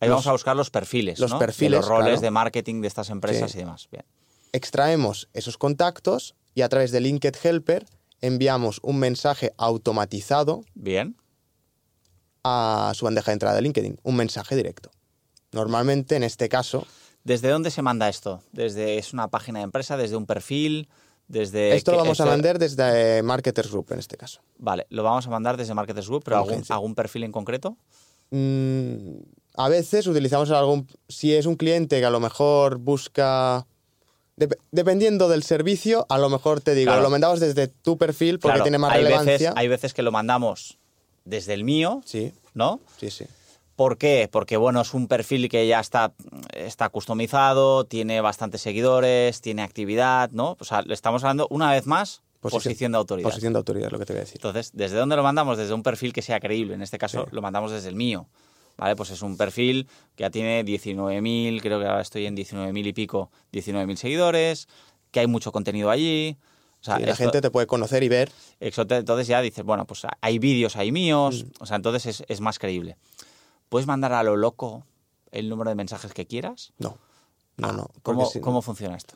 Ahí 0.00 0.08
Los- 0.08 0.16
vamos 0.16 0.26
a 0.26 0.32
buscar 0.32 0.56
los 0.56 0.70
perfiles, 0.70 1.18
los 1.18 1.30
¿no? 1.32 1.38
perfiles, 1.38 1.70
de 1.72 1.76
los 1.78 1.88
roles 1.88 2.06
claro. 2.06 2.20
de 2.20 2.30
marketing 2.30 2.80
de 2.82 2.88
estas 2.88 3.08
empresas 3.10 3.50
Sí. 3.52 3.58
y 3.58 3.60
demás. 3.62 3.88
Bien. 3.90 4.04
extraemos 4.52 5.28
esos 5.34 5.58
contactos 5.58 6.34
y 6.54 6.62
a 6.62 6.68
través 6.70 6.90
de 6.90 7.00
Linked 7.00 7.34
Helper 7.42 7.84
enviamos 8.22 8.80
un 8.82 8.98
mensaje 8.98 9.52
automatizado 9.58 10.62
Bien. 10.74 11.16
a 12.44 12.92
su 12.94 13.04
bandeja 13.04 13.30
de 13.30 13.34
entrada 13.34 13.54
de 13.56 13.62
LinkedIn, 13.62 13.98
un 14.02 14.16
mensaje 14.16 14.56
directo. 14.56 14.90
Normalmente, 15.52 16.16
en 16.16 16.22
este 16.22 16.48
caso, 16.48 16.86
¿Desde 17.24 17.48
dónde 17.50 17.70
se 17.72 17.82
manda 17.82 18.08
esto? 18.08 18.40
¿Desde 18.52 18.98
es 18.98 19.12
una 19.12 19.28
página 19.28 19.58
de 19.58 19.64
empresa, 19.64 19.96
desde 19.96 20.14
un 20.16 20.26
perfil, 20.26 20.88
desde 21.26 21.74
esto 21.74 21.90
lo 21.90 21.98
vamos 21.98 22.20
a 22.20 22.24
mandar 22.26 22.58
desde 22.60 23.20
Marketers 23.24 23.68
Group, 23.70 23.88
en 23.90 23.98
este 23.98 24.16
caso. 24.16 24.40
Vale, 24.58 24.86
lo 24.90 25.02
vamos 25.02 25.26
a 25.26 25.30
mandar 25.30 25.56
desde 25.56 25.74
Marketers 25.74 26.06
Group, 26.08 26.22
pero 26.24 26.46
algún 26.68 26.94
perfil 26.94 27.24
en 27.24 27.32
concreto. 27.32 27.76
Mm, 28.30 29.18
a 29.56 29.68
veces 29.68 30.06
utilizamos 30.06 30.50
algún. 30.50 30.86
Si 31.08 31.34
es 31.34 31.46
un 31.46 31.56
cliente 31.56 31.98
que 32.00 32.04
a 32.06 32.10
lo 32.10 32.20
mejor 32.20 32.78
busca. 32.78 33.66
dep- 34.36 34.58
dependiendo 34.70 35.28
del 35.28 35.42
servicio, 35.42 36.04
a 36.10 36.18
lo 36.18 36.28
mejor 36.28 36.60
te 36.60 36.74
digo, 36.74 36.90
Claro. 36.90 37.02
lo 37.02 37.10
mandamos 37.10 37.40
desde 37.40 37.68
tu 37.68 37.96
perfil 37.96 38.38
porque 38.38 38.52
Claro, 38.54 38.64
tiene 38.64 38.78
más 38.78 38.92
hay 38.92 39.02
relevancia. 39.04 39.32
Veces, 39.32 39.52
hay 39.56 39.68
veces 39.68 39.94
que 39.94 40.02
lo 40.02 40.12
mandamos 40.12 40.78
desde 41.24 41.54
el 41.54 41.64
mío, 41.64 42.02
Sí, 42.04 42.32
¿no? 42.54 42.80
sí, 42.98 43.10
sí. 43.10 43.24
¿Por 43.76 43.98
qué? 43.98 44.28
Porque 44.30 44.56
bueno, 44.56 44.80
es 44.82 44.94
un 44.94 45.06
perfil 45.06 45.48
que 45.50 45.66
ya 45.66 45.80
está, 45.80 46.12
está 46.54 46.88
customizado, 46.88 47.84
tiene 47.84 48.20
bastantes 48.22 48.60
seguidores, 48.62 49.40
tiene 49.40 49.62
actividad, 49.62 50.30
¿no? 50.32 50.56
O 50.60 50.64
sea, 50.64 50.82
le 50.82 50.94
estamos 50.94 51.24
hablando 51.24 51.46
una 51.50 51.72
vez 51.72 51.86
más 51.86 52.22
posición, 52.40 52.92
de 52.92 52.98
autoridad. 52.98 53.28
Posición 53.28 53.52
de 53.52 53.58
autoridad, 53.58 53.86
es 53.88 53.92
lo 53.92 53.98
que 53.98 54.06
te 54.06 54.12
voy 54.12 54.18
a 54.18 54.24
decir. 54.24 54.36
Entonces, 54.38 54.70
¿desde 54.72 54.96
dónde 54.96 55.16
lo 55.16 55.22
mandamos? 55.22 55.58
Desde 55.58 55.74
un 55.74 55.82
perfil 55.82 56.12
que 56.12 56.22
sea 56.22 56.40
creíble. 56.40 56.74
En 56.74 56.80
este 56.82 56.96
caso, 56.96 57.24
Sí. 57.24 57.30
lo 57.32 57.42
mandamos 57.42 57.70
desde 57.72 57.88
el 57.88 57.96
mío. 57.96 58.26
¿Vale? 58.76 58.94
Pues 58.96 59.10
es 59.10 59.22
un 59.22 59.36
perfil 59.36 59.88
que 60.14 60.22
ya 60.22 60.30
tiene 60.30 60.62
19.000, 60.64 61.60
creo 61.62 61.78
que 61.80 61.86
ahora 61.86 62.02
estoy 62.02 62.26
en 62.26 62.34
19.000 62.36 62.86
y 62.86 62.92
pico, 62.92 63.30
19.000 63.52 63.96
seguidores, 63.96 64.68
que 65.10 65.20
hay 65.20 65.26
mucho 65.26 65.50
contenido 65.52 65.90
allí. 65.90 66.36
O 66.80 66.84
sea, 66.84 66.96
Sí, 66.96 67.02
la 67.04 67.12
esto- 67.12 67.24
gente 67.24 67.40
te 67.40 67.50
puede 67.50 67.66
conocer 67.66 68.02
y 68.02 68.08
ver. 68.08 68.30
Entonces 68.60 69.26
ya 69.26 69.40
dices, 69.40 69.64
bueno, 69.64 69.86
pues 69.86 70.02
hay 70.20 70.38
vídeos 70.38 70.76
ahí 70.76 70.92
míos, 70.92 71.44
Mm. 71.44 71.62
o 71.62 71.66
sea, 71.66 71.76
entonces 71.76 72.06
es, 72.06 72.24
es 72.28 72.40
más 72.40 72.58
creíble. 72.58 72.96
¿Puedes 73.70 73.86
mandar 73.86 74.12
a 74.12 74.22
lo 74.22 74.36
loco 74.36 74.84
el 75.32 75.48
número 75.48 75.70
de 75.70 75.74
mensajes 75.74 76.12
que 76.12 76.26
quieras? 76.26 76.72
No, 76.78 76.98
no, 77.56 77.68
Ah, 77.68 77.72
no. 77.72 77.86
porque 77.86 78.02
¿Cómo, 78.02 78.26
si- 78.26 78.40
cómo 78.40 78.62
funciona 78.62 78.96
esto? 78.96 79.14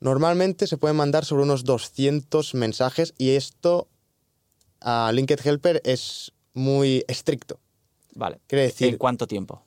Normalmente 0.00 0.66
se 0.66 0.76
pueden 0.76 0.96
mandar 0.96 1.24
sobre 1.24 1.42
unos 1.42 1.64
200 1.64 2.54
mensajes 2.54 3.14
y 3.18 3.30
esto 3.30 3.88
a 4.80 5.10
Linked 5.12 5.40
Helper 5.44 5.80
es 5.84 6.32
muy 6.52 7.04
estricto. 7.08 7.58
Vale. 8.18 8.40
Quiere 8.48 8.64
decir, 8.64 8.88
¿En 8.88 8.98
cuánto 8.98 9.28
tiempo? 9.28 9.62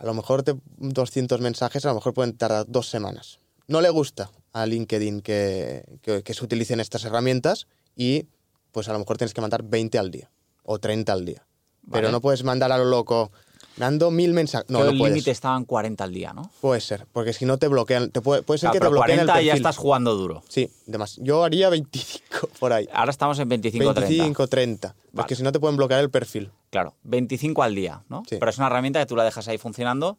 a 0.00 0.04
lo 0.04 0.12
mejor 0.12 0.42
te- 0.42 0.56
200 0.78 1.40
mensajes 1.40 1.84
a 1.84 1.88
lo 1.88 1.94
mejor 1.94 2.12
pueden 2.12 2.36
tardar 2.36 2.66
dos 2.68 2.88
semanas. 2.90 3.38
No 3.68 3.80
le 3.80 3.90
gusta 3.90 4.30
a 4.52 4.66
LinkedIn 4.66 5.20
que, 5.20 5.84
que- 6.02 6.22
que 6.24 6.34
se 6.34 6.44
utilicen 6.44 6.80
estas 6.80 7.04
herramientas 7.04 7.68
y 7.94 8.26
pues 8.72 8.88
a 8.88 8.92
lo 8.92 8.98
mejor 8.98 9.18
tienes 9.18 9.34
que 9.34 9.40
mandar 9.40 9.62
20 9.62 9.98
al 9.98 10.10
día 10.10 10.30
o 10.64 10.78
30 10.80 11.12
al 11.12 11.24
día. 11.24 11.46
Pero 11.90 12.10
no 12.10 12.20
puedes 12.20 12.42
mandar 12.42 12.72
a 12.72 12.78
lo 12.78 12.84
loco, 12.84 13.30
mando 13.78 14.10
mil 14.10 14.32
mensajes. 14.32 14.68
No, 14.70 14.80
Creo 14.80 14.92
no 14.92 15.06
el 15.06 15.12
límite 15.12 15.30
estaban 15.30 15.64
40 15.64 16.04
al 16.04 16.12
día, 16.12 16.32
¿no? 16.32 16.50
Puede 16.60 16.80
ser, 16.80 17.06
porque 17.12 17.32
si 17.32 17.44
no 17.44 17.58
te 17.58 17.68
bloquean, 17.68 18.10
te 18.10 18.20
puede, 18.20 18.42
puede 18.42 18.58
ser 18.58 18.70
Claro, 18.70 18.72
que 18.72 18.78
te 18.78 18.80
pero 18.80 18.90
bloqueen 18.90 19.16
40 19.18 19.38
el 19.38 19.44
ya 19.46 19.50
perfil. 19.52 19.66
estás 19.66 19.76
jugando 19.76 20.14
duro. 20.16 20.42
Sí, 20.48 20.70
demás. 20.86 21.16
Yo 21.22 21.44
haría 21.44 21.68
25 21.70 22.48
por 22.58 22.72
ahí. 22.72 22.88
Ahora 22.92 23.10
estamos 23.10 23.38
en 23.38 23.48
25 23.48 23.94
30. 23.94 24.00
25, 24.08 24.46
30. 24.48 24.88
Porque 24.94 25.12
Vale. 25.12 25.36
si 25.36 25.42
no 25.42 25.52
te 25.52 25.60
pueden 25.60 25.76
bloquear 25.76 26.00
el 26.00 26.10
perfil. 26.10 26.50
Claro, 26.70 26.94
25 27.04 27.62
al 27.62 27.74
día, 27.74 28.02
¿no? 28.08 28.22
Sí. 28.28 28.36
Pero 28.38 28.50
es 28.50 28.58
una 28.58 28.66
herramienta 28.66 29.00
que 29.00 29.06
tú 29.06 29.16
la 29.16 29.24
dejas 29.24 29.48
ahí 29.48 29.58
funcionando 29.58 30.18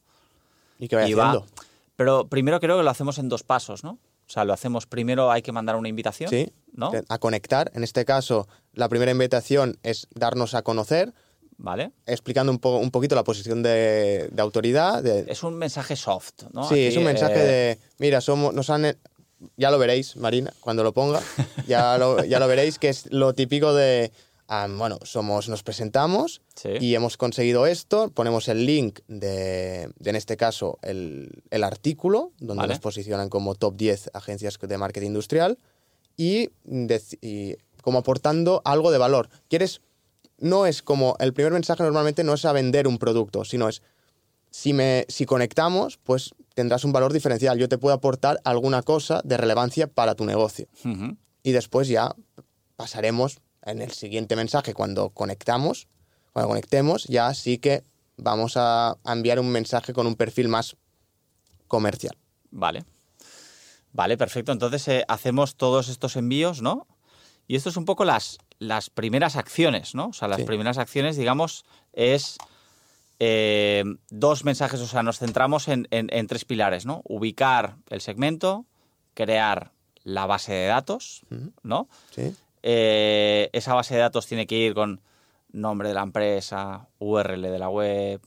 Y 0.80 0.88
que 0.88 0.95
vaya 0.95 1.08
y 1.08 1.13
va. 1.13 1.30
haciendo. 1.32 1.48
Pero 1.95 2.28
primero 2.28 2.60
creo 2.60 2.78
que 2.78 2.84
lo 2.84 2.89
hacemos 2.89 3.17
en 3.17 3.30
dos 3.30 3.43
pasos, 3.43 3.84
¿no? 3.84 3.91
O 3.91 4.32
sea, 4.32 4.45
lo 4.45 4.54
hacemos 4.54 4.86
primero, 4.86 5.32
hay 5.32 5.41
que 5.41 5.52
mandar 5.52 5.76
una 5.76 5.89
invitación, 5.89 6.30
Sí. 6.30 6.52
¿no? 6.74 6.91
A 7.10 7.17
conectar. 7.17 7.72
En 7.74 7.84
este 7.84 8.06
caso, 8.06 8.48
la 8.74 8.88
primera 8.88 9.12
invitación 9.12 9.78
es 9.82 10.08
darnos 10.13 10.54
a 10.54 10.62
conocer, 10.62 11.13
Vale. 11.62 11.91
explicando 12.06 12.52
un, 12.52 12.58
po- 12.60 12.78
un 12.78 12.89
poquito 12.89 13.15
la 13.15 13.24
posición 13.24 13.62
de, 13.62 14.30
de 14.32 14.41
autoridad. 14.41 15.04
de- 15.04 15.26
Es 15.28 15.43
un 15.43 15.56
mensaje 15.56 15.95
soft, 15.95 16.43
¿no? 16.54 16.63
sí, 16.67 16.74
Aquí, 16.76 16.84
es 16.86 16.98
un 16.98 17.04
mensaje 17.04 17.36
eh, 17.36 17.45
de, 17.45 17.80
mira, 18.00 18.22
somos, 18.22 18.54
nos 18.54 18.69
han... 18.69 18.98
Ya 19.56 19.69
lo 19.72 19.78
veréis, 19.78 20.15
Marina, 20.17 20.52
cuando 20.62 20.84
lo 20.84 20.93
ponga. 20.93 21.22
Ya 21.67 21.98
lo, 21.98 22.24
ya 22.26 22.39
lo 22.39 22.48
veréis, 22.48 22.80
que 22.80 22.89
es 22.89 23.12
lo 23.12 23.34
típico 23.34 23.74
de... 23.74 24.12
ah, 24.48 24.67
bueno, 24.69 25.00
somos, 25.04 25.48
nos 25.50 25.62
presentamos 25.63 26.41
Sí. 26.56 26.69
y 26.82 26.95
hemos 26.95 27.15
conseguido 27.17 27.65
esto, 27.67 28.10
ponemos 28.10 28.48
el 28.50 28.65
link 28.65 29.00
de, 29.08 29.89
de, 30.00 30.10
en 30.10 30.15
este 30.17 30.36
caso, 30.38 30.78
el, 30.82 31.43
el 31.52 31.63
artículo, 31.63 32.32
donde 32.39 32.62
Vale. 32.63 32.74
nos 32.74 32.80
posicionan 32.80 33.30
como 33.30 33.56
top 33.56 33.76
10 33.78 34.12
agencias 34.13 34.58
de 34.60 34.78
marketing 34.78 35.08
industrial 35.08 35.58
y 36.17 36.50
como 37.82 38.00
aportando 38.00 38.62
algo 38.65 38.91
de 38.91 38.98
valor. 38.98 39.30
¿Quieres? 39.50 39.82
No 40.39 40.65
es 40.65 40.82
como, 40.82 41.15
el 41.19 41.34
primer 41.34 41.54
mensaje 41.54 41.84
normalmente 41.84 42.23
no 42.23 42.34
es 42.34 42.45
a 42.45 42.54
vender 42.54 42.88
un 42.88 42.97
producto, 42.97 43.45
sino 43.45 43.67
es, 43.69 43.82
si, 44.49 44.73
me, 44.73 45.06
si 45.10 45.25
conectamos, 45.25 45.97
pues 45.97 46.34
tendrás 46.56 46.84
un 46.84 46.91
valor 46.91 47.13
diferencial. 47.13 47.58
Yo 47.58 47.69
te 47.69 47.78
puedo 47.78 47.95
aportar 47.95 48.39
alguna 48.43 48.82
cosa 48.82 49.21
de 49.23 49.38
relevancia 49.38 49.88
para 49.88 50.15
tu 50.15 50.25
negocio. 50.25 50.67
Y 51.43 51.52
después 51.52 51.88
ya 51.88 52.15
pasaremos 52.75 53.39
en 53.63 53.82
el 53.82 53.91
siguiente 53.91 54.36
mensaje, 54.36 54.73
cuando 54.73 55.10
conectamos, 55.10 55.88
cuando 56.34 56.49
conectemos, 56.49 57.06
ya 57.06 57.34
sí 57.34 57.58
que 57.58 57.84
vamos 58.17 58.58
a 58.58 58.97
a 59.04 59.13
enviar 59.13 59.39
un 59.39 59.49
mensaje 59.49 59.93
con 59.93 60.08
un 60.08 60.15
perfil 60.15 60.47
más 60.47 60.75
comercial. 61.67 62.17
Vale. 62.52 62.84
Vale, 63.93 64.17
perfecto. 64.17 64.52
Entonces 64.52 64.88
eh, 64.88 65.06
hacemos 65.08 65.56
todos 65.56 65.89
estos 65.89 66.15
envíos, 66.15 66.62
¿no? 66.62 66.88
Y 67.47 67.56
esto 67.56 67.69
es 67.69 67.78
un 67.78 67.86
poco 67.86 68.06
las, 68.06 68.38
las 68.60 68.89
primeras 68.89 69.36
acciones, 69.38 69.95
¿no? 69.95 70.08
O 70.10 70.13
sea, 70.13 70.28
las 70.28 70.41
Sí. 70.41 70.43
primeras 70.45 70.78
acciones, 70.78 71.17
digamos, 71.17 71.65
es 71.93 72.38
eh, 73.19 73.84
dos 74.10 74.45
mensajes, 74.45 74.80
o 74.80 74.88
sea, 74.88 75.04
nos 75.04 75.19
centramos 75.19 75.67
en, 75.67 75.88
en- 75.91 76.08
en 76.13 76.28
tres 76.28 76.45
pilares, 76.45 76.86
¿no? 76.86 77.02
Ubicar 77.04 77.76
el 77.89 78.00
segmento, 78.02 78.65
crear 79.13 79.72
la 80.04 80.26
base 80.26 80.54
de 80.54 80.67
datos. 80.67 81.24
¿no? 81.63 81.89
¿Sí? 82.15 82.34
Eh, 82.63 83.50
esa 83.54 83.74
base 83.74 83.95
de 83.95 84.02
datos 84.02 84.26
tiene 84.28 84.48
que 84.48 84.56
ir 84.56 84.74
con 84.74 85.02
nombre 85.52 85.89
de 85.89 85.95
la 85.95 86.04
empresa, 86.04 86.88
URL 87.00 87.41
de 87.52 87.60
la 87.60 87.69
web, 87.69 88.22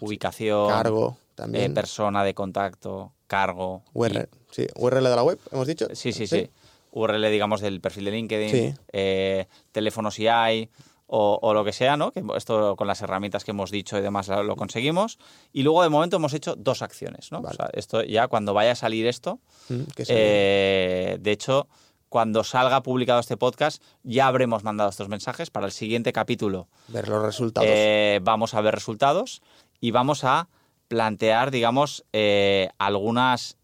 ubicación, 0.00 0.68
Cargo 0.68 1.16
eh, 1.18 1.32
también. 1.36 1.74
persona 1.74 2.24
de 2.24 2.34
contacto, 2.34 3.12
cargo. 3.28 3.82
URL, 3.92 4.28
sí, 4.50 4.66
URL 4.76 5.08
de 5.10 5.16
la 5.16 5.22
web, 5.22 5.38
hemos 5.52 5.66
dicho. 5.66 5.86
sí, 5.94 6.12
sí, 6.12 6.26
sí, 6.26 6.50
URL, 6.94 7.30
digamos, 7.30 7.60
del 7.60 7.80
perfil 7.80 8.04
de 8.06 8.10
LinkedIn, 8.12 8.50
Sí. 8.50 8.74
eh, 8.92 9.46
teléfono 9.72 10.10
si 10.10 10.28
hay, 10.28 10.70
o, 11.06 11.38
o 11.42 11.52
lo 11.52 11.64
que 11.64 11.72
sea, 11.72 11.96
¿no? 11.98 12.12
Que 12.12 12.22
esto 12.36 12.76
con 12.76 12.86
las 12.86 13.02
herramientas 13.02 13.44
que 13.44 13.50
hemos 13.50 13.70
dicho 13.70 13.98
y 13.98 14.00
demás 14.00 14.28
lo, 14.28 14.42
lo 14.42 14.56
conseguimos. 14.56 15.18
Y 15.52 15.62
luego, 15.62 15.82
de 15.82 15.90
momento, 15.90 16.16
hemos 16.16 16.32
hecho 16.32 16.54
dos 16.56 16.80
acciones, 16.82 17.30
¿no? 17.30 17.42
Vale. 17.42 17.54
O 17.54 17.56
sea, 17.56 17.70
esto 17.74 18.02
ya 18.04 18.26
cuando 18.28 18.54
vaya 18.54 18.72
a 18.72 18.74
salir 18.76 19.06
esto, 19.06 19.38
Mm, 19.68 19.82
eh, 20.08 21.18
de 21.20 21.30
hecho, 21.32 21.68
cuando 22.08 22.42
salga 22.44 22.82
publicado 22.82 23.20
este 23.20 23.36
podcast, 23.36 23.82
ya 24.02 24.26
habremos 24.28 24.62
mandado 24.64 24.88
estos 24.90 25.08
mensajes. 25.08 25.50
Para 25.50 25.66
el 25.66 25.72
siguiente 25.72 26.12
capítulo 26.12 26.68
ver 26.88 27.08
los 27.08 27.22
resultados. 27.22 27.68
eh, 27.70 28.20
vamos 28.22 28.54
a 28.54 28.60
ver 28.60 28.74
resultados 28.74 29.42
y 29.80 29.90
vamos 29.90 30.22
a 30.24 30.48
plantear, 30.88 31.50
digamos, 31.50 32.04
eh, 32.12 32.68
algunas, 32.78 33.56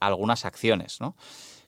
algunas 0.00 0.44
acciones, 0.44 1.00
¿no? 1.00 1.16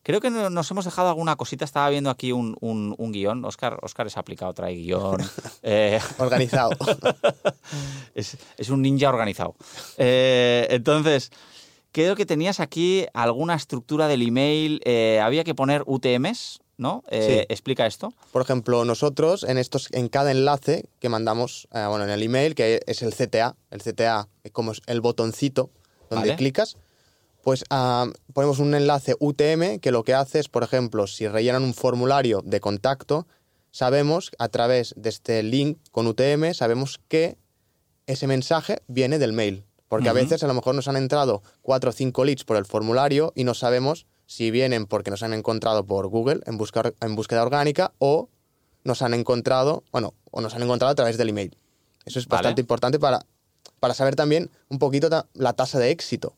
Creo 0.06 0.20
que 0.20 0.30
no- 0.30 0.50
nos 0.50 0.70
hemos 0.70 0.84
dejado 0.84 1.08
alguna 1.08 1.34
cosita. 1.34 1.64
Estaba 1.64 1.90
viendo 1.90 2.10
aquí 2.10 2.30
un, 2.30 2.56
un- 2.60 2.94
un 2.96 3.10
guion. 3.10 3.44
Oscar, 3.44 3.80
Oscar 3.82 4.06
es 4.06 4.16
aplicado, 4.16 4.54
trae 4.54 4.74
guion. 4.76 5.18
Eh, 5.64 5.98
Organizado. 6.18 6.70
es, 8.14 8.36
es 8.56 8.70
un 8.70 8.82
ninja 8.82 9.08
organizado. 9.08 9.56
Eh, 9.98 10.66
entonces, 10.70 11.30
creo 11.92 12.14
que 12.16 12.24
tenías 12.26 12.60
aquí 12.60 13.06
alguna 13.14 13.54
estructura 13.56 14.06
del 14.08 14.22
email. 14.22 14.80
eh, 14.84 15.20
había 15.20 15.42
que 15.44 15.54
poner 15.56 15.82
UTMs, 15.86 16.60
¿no? 16.78 17.02
Eh, 17.10 17.40
Sí. 17.40 17.46
Explica 17.48 17.86
esto. 17.86 18.12
Por 18.32 18.42
ejemplo, 18.42 18.84
nosotros 18.84 19.42
en 19.42 19.58
estos, 19.58 19.88
en 19.92 20.08
cada 20.08 20.30
enlace 20.30 20.84
que 21.00 21.08
mandamos, 21.08 21.66
eh, 21.72 21.84
bueno, 21.88 22.04
en 22.04 22.10
el 22.10 22.22
email, 22.22 22.54
que 22.54 22.80
es 22.86 23.02
el 23.02 23.12
CTA, 23.12 23.56
el 23.72 23.82
CTA 23.82 24.28
es 24.44 24.52
como 24.52 24.72
el 24.86 25.00
botoncito 25.00 25.70
donde 26.10 26.28
Vale. 26.28 26.36
clicas, 26.36 26.76
pues 27.46 27.64
ah, 27.70 28.08
ponemos 28.32 28.58
un 28.58 28.74
enlace 28.74 29.14
UTM 29.20 29.78
que 29.78 29.92
lo 29.92 30.02
que 30.02 30.14
hace 30.14 30.40
es, 30.40 30.48
por 30.48 30.64
ejemplo, 30.64 31.06
si 31.06 31.28
rellenan 31.28 31.62
un 31.62 31.74
formulario 31.74 32.42
de 32.44 32.58
contacto, 32.58 33.28
sabemos 33.70 34.32
a 34.40 34.48
través 34.48 34.94
de 34.96 35.10
este 35.10 35.44
link 35.44 35.78
con 35.92 36.08
UTM, 36.08 36.54
sabemos 36.54 36.98
que 37.06 37.38
ese 38.08 38.26
mensaje 38.26 38.82
viene 38.88 39.20
del 39.20 39.32
mail. 39.32 39.64
Porque 39.86 40.08
a 40.08 40.12
veces 40.12 40.42
a 40.42 40.48
lo 40.48 40.54
mejor 40.54 40.74
nos 40.74 40.88
han 40.88 40.96
entrado 40.96 41.44
cuatro 41.62 41.90
o 41.90 41.92
cinco 41.92 42.24
leads 42.24 42.42
por 42.42 42.56
el 42.56 42.64
formulario 42.66 43.32
y 43.36 43.44
no 43.44 43.54
sabemos 43.54 44.06
si 44.26 44.50
vienen 44.50 44.86
porque 44.86 45.12
nos 45.12 45.22
han 45.22 45.32
encontrado 45.32 45.86
por 45.86 46.08
Google 46.08 46.40
en, 46.46 46.58
busca- 46.58 46.94
en 47.00 47.14
búsqueda 47.14 47.44
orgánica 47.44 47.92
o 47.98 48.28
nos 48.82 49.02
han 49.02 49.14
encontrado, 49.14 49.84
bueno, 49.92 50.14
o 50.32 50.40
nos 50.40 50.52
han 50.56 50.62
encontrado 50.64 50.90
a 50.90 50.96
través 50.96 51.16
del 51.16 51.28
email. 51.28 51.56
Eso 52.06 52.18
es 52.18 52.26
Vale. 52.26 52.38
bastante 52.38 52.60
importante 52.62 52.98
para, 52.98 53.24
para 53.78 53.94
saber 53.94 54.16
también 54.16 54.50
un 54.68 54.80
poquito 54.80 55.08
la 55.34 55.52
tasa 55.52 55.78
de 55.78 55.92
éxito 55.92 56.34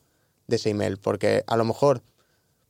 de 0.49 0.57
ese 0.57 0.71
email, 0.71 0.97
porque 0.97 1.43
a 1.47 1.55
lo 1.55 1.65
mejor 1.65 2.01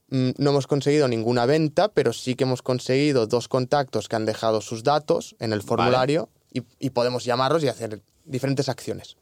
mm, 0.10 0.32
no 0.38 0.50
hemos 0.52 0.68
conseguido 0.68 1.08
ninguna 1.08 1.46
venta, 1.46 1.90
pero 1.90 2.14
sí 2.14 2.36
que 2.36 2.44
hemos 2.44 2.62
conseguido 2.62 3.28
dos 3.28 3.48
contactos 3.48 4.08
que 4.08 4.16
han 4.16 4.26
dejado 4.26 4.62
sus 4.62 4.84
datos 4.84 5.36
en 5.40 5.54
el 5.54 5.62
formulario 5.62 6.30
y, 6.52 6.64
y 6.80 6.92
podemos 6.92 7.26
llamarlos 7.26 7.64
y 7.64 7.68
hacer 7.68 8.02
diferentes 8.26 8.70
acciones. 8.70 9.18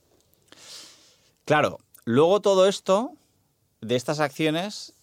Claro, 1.46 1.80
luego 2.04 2.42
todo 2.42 2.68
esto, 2.68 3.14
de 3.82 3.96
estas 3.96 4.20
acciones, 4.20 4.94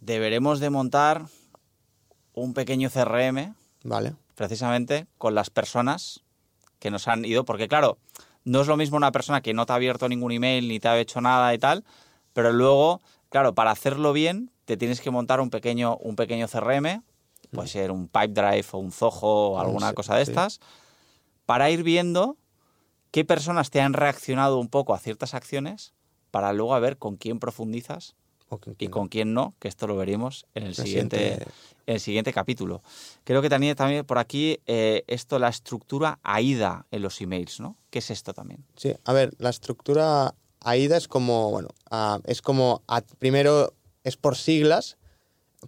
deberemos 0.00 0.60
de 0.60 0.70
montar 0.70 1.26
un 2.34 2.52
pequeño 2.52 2.90
CRM, 2.90 3.54
¿Vale? 3.84 4.14
precisamente 4.34 5.06
con 5.18 5.34
las 5.34 5.50
personas 5.50 6.20
que 6.78 6.90
nos 6.90 7.08
han 7.08 7.24
ido, 7.24 7.44
porque 7.44 7.68
claro, 7.68 7.96
no 8.44 8.60
es 8.60 8.66
lo 8.66 8.76
mismo 8.76 8.96
una 8.96 9.12
persona 9.12 9.40
que 9.40 9.54
no 9.54 9.64
te 9.64 9.72
ha 9.72 9.76
abierto 9.76 10.08
ningún 10.08 10.32
email 10.32 10.68
ni 10.68 10.78
te 10.80 10.88
ha 10.88 10.98
hecho 10.98 11.20
nada 11.20 11.54
y 11.54 11.58
tal, 11.58 11.84
pero 12.34 12.52
luego, 12.52 13.00
claro, 13.30 13.54
para 13.54 13.70
hacerlo 13.70 14.12
bien, 14.12 14.50
te 14.66 14.76
tienes 14.76 15.00
que 15.00 15.10
montar 15.10 15.40
un 15.40 15.48
pequeño, 15.48 15.96
un 15.96 16.16
pequeño 16.16 16.46
CRM, 16.46 17.02
puede 17.52 17.68
ser 17.68 17.90
un 17.90 18.08
Pipedrive 18.08 18.66
o 18.72 18.78
un 18.78 18.92
Zoho 18.92 19.52
o 19.52 19.58
alguna 19.58 19.88
sí, 19.90 19.94
cosa 19.94 20.16
de 20.16 20.24
sí. 20.26 20.30
estas, 20.30 20.60
para 21.46 21.70
ir 21.70 21.82
viendo 21.82 22.36
qué 23.10 23.24
personas 23.24 23.70
te 23.70 23.80
han 23.80 23.92
reaccionado 23.92 24.58
un 24.58 24.68
poco 24.68 24.92
a 24.94 24.98
ciertas 24.98 25.34
acciones, 25.34 25.94
para 26.30 26.52
luego 26.52 26.74
a 26.74 26.80
ver 26.80 26.98
con 26.98 27.16
quién 27.16 27.38
profundizas 27.38 28.16
y 28.78 28.88
con 28.88 29.08
quién 29.08 29.34
no, 29.34 29.54
que 29.60 29.68
esto 29.68 29.86
lo 29.86 29.96
veremos 29.96 30.46
en 30.54 30.64
el 30.64 30.68
El 30.70 30.74
siguiente, 30.74 31.16
siguiente- 31.18 31.52
en 31.86 31.94
el 31.94 32.00
siguiente 32.00 32.32
capítulo. 32.32 32.82
Creo 33.24 33.40
que 33.42 33.48
también, 33.48 33.76
también 33.76 34.04
por 34.04 34.18
aquí 34.18 34.58
eh, 34.66 35.04
esto, 35.06 35.38
la 35.38 35.48
estructura 35.48 36.18
AIDA 36.24 36.86
en 36.90 37.02
los 37.02 37.20
emails, 37.20 37.60
¿no? 37.60 37.76
¿Qué 37.90 38.00
es 38.00 38.10
esto 38.10 38.32
también? 38.34 38.64
Sí, 38.76 38.92
a 39.04 39.12
ver, 39.12 39.32
la 39.38 39.50
estructura 39.50 40.34
AIDA 40.64 40.96
es 40.96 41.06
como, 41.08 41.50
bueno, 41.50 41.68
es 42.26 42.42
como, 42.42 42.82
a- 42.88 43.02
primero 43.18 43.74
es 44.02 44.16
por 44.16 44.36
siglas. 44.36 44.96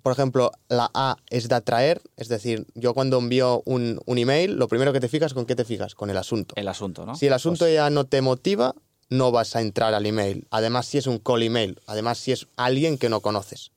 Por 0.03 0.13
ejemplo, 0.13 0.51
la 0.69 0.91
A 0.93 1.17
es 1.31 1.49
de 1.49 1.55
atraer, 1.55 2.03
es 2.17 2.29
decir, 2.29 2.67
yo 2.75 2.93
cuando 2.93 3.19
envío 3.19 3.63
un, 3.65 4.01
un 4.05 4.19
email, 4.19 4.53
lo 4.57 4.69
primero 4.69 4.93
que 4.93 5.01
te 5.01 5.09
fijas, 5.09 5.33
¿con 5.33 5.47
qué 5.47 5.55
te 5.57 5.65
fijas? 5.65 5.95
Con 5.95 6.11
el 6.11 6.19
asunto. 6.19 6.55
El 6.57 6.69
asunto, 6.69 7.07
¿no? 7.07 7.15
Si 7.15 7.27
el 7.27 7.33
asunto 7.33 7.61
Pues, 7.65 7.75
ya 7.75 7.89
no 7.89 8.05
te 8.05 8.21
motiva, 8.21 8.75
no 9.09 9.31
vas 9.31 9.57
a 9.57 9.63
entrar 9.63 9.95
al 9.95 10.05
email. 10.05 10.47
Además, 10.51 10.85
si 10.87 10.99
es 10.99 11.07
un 11.07 11.19
call 11.19 11.45
email, 11.45 11.81
además, 11.87 12.19
si 12.19 12.33
es 12.33 12.47
alguien 12.57 12.99
que 12.99 13.09
no 13.09 13.21
conoces. 13.21 13.71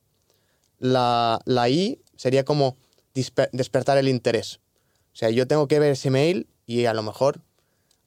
La, 0.78 1.40
la 1.46 1.68
I 1.70 2.00
sería 2.16 2.44
como 2.44 2.76
despertar 3.14 3.96
el 3.98 4.08
interés. 4.08 4.60
O 5.12 5.16
sea, 5.16 5.30
yo 5.30 5.46
tengo 5.46 5.68
que 5.68 5.78
ver 5.78 5.92
ese 5.92 6.10
mail 6.10 6.46
y 6.66 6.84
a 6.86 6.94
lo 6.94 7.02
mejor 7.02 7.40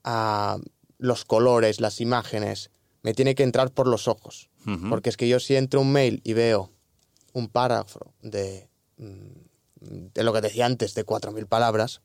ah, 0.04 0.58
los 0.98 1.26
colores, 1.26 1.82
las 1.82 2.00
imágenes, 2.02 2.70
me 3.04 3.14
tiene 3.14 3.36
que 3.36 3.44
entrar 3.44 3.72
por 3.72 3.88
los 3.88 4.08
ojos. 4.08 4.50
Porque 4.90 5.10
es 5.10 5.18
que 5.18 5.28
yo 5.28 5.40
si 5.40 5.56
entro 5.56 5.82
un 5.82 5.92
mail 5.92 6.22
y 6.24 6.34
veo 6.34 6.72
un 7.34 7.50
párrafo 7.50 8.14
de, 8.22 8.70
mm, 8.98 10.08
de 10.14 10.24
lo 10.24 10.32
que 10.32 10.42
decía 10.42 10.66
antes, 10.66 10.96
de 10.96 11.06
4.000 11.06 11.46
palabras, 11.48 12.02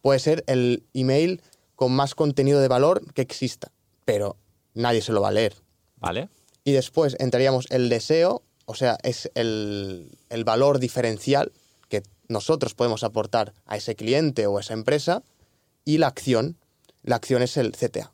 puede 0.00 0.18
ser 0.18 0.42
el 0.46 0.84
email 0.94 1.42
con 1.76 1.92
más 1.92 2.14
contenido 2.14 2.60
de 2.60 2.68
valor 2.68 3.12
que 3.12 3.22
exista, 3.22 3.70
pero 4.04 4.36
nadie 4.74 5.02
se 5.02 5.12
lo 5.12 5.20
va 5.20 5.28
a 5.28 5.32
leer. 5.32 5.54
¿Vale? 5.98 6.30
Y 6.64 6.72
después 6.72 7.16
entraríamos 7.20 7.66
el 7.70 7.90
deseo, 7.90 8.42
o 8.64 8.74
sea, 8.74 8.98
es 9.02 9.30
el, 9.34 10.18
el 10.30 10.44
valor 10.44 10.78
diferencial 10.78 11.52
que 11.88 12.02
nosotros 12.28 12.74
podemos 12.74 13.04
aportar 13.04 13.52
a 13.66 13.76
ese 13.76 13.94
cliente 13.94 14.46
o 14.46 14.56
a 14.56 14.60
esa 14.60 14.72
empresa, 14.72 15.22
y 15.84 15.98
la 15.98 16.06
acción. 16.06 16.56
La 17.02 17.16
acción 17.16 17.42
es 17.42 17.56
el 17.56 17.72
CTA, 17.72 18.12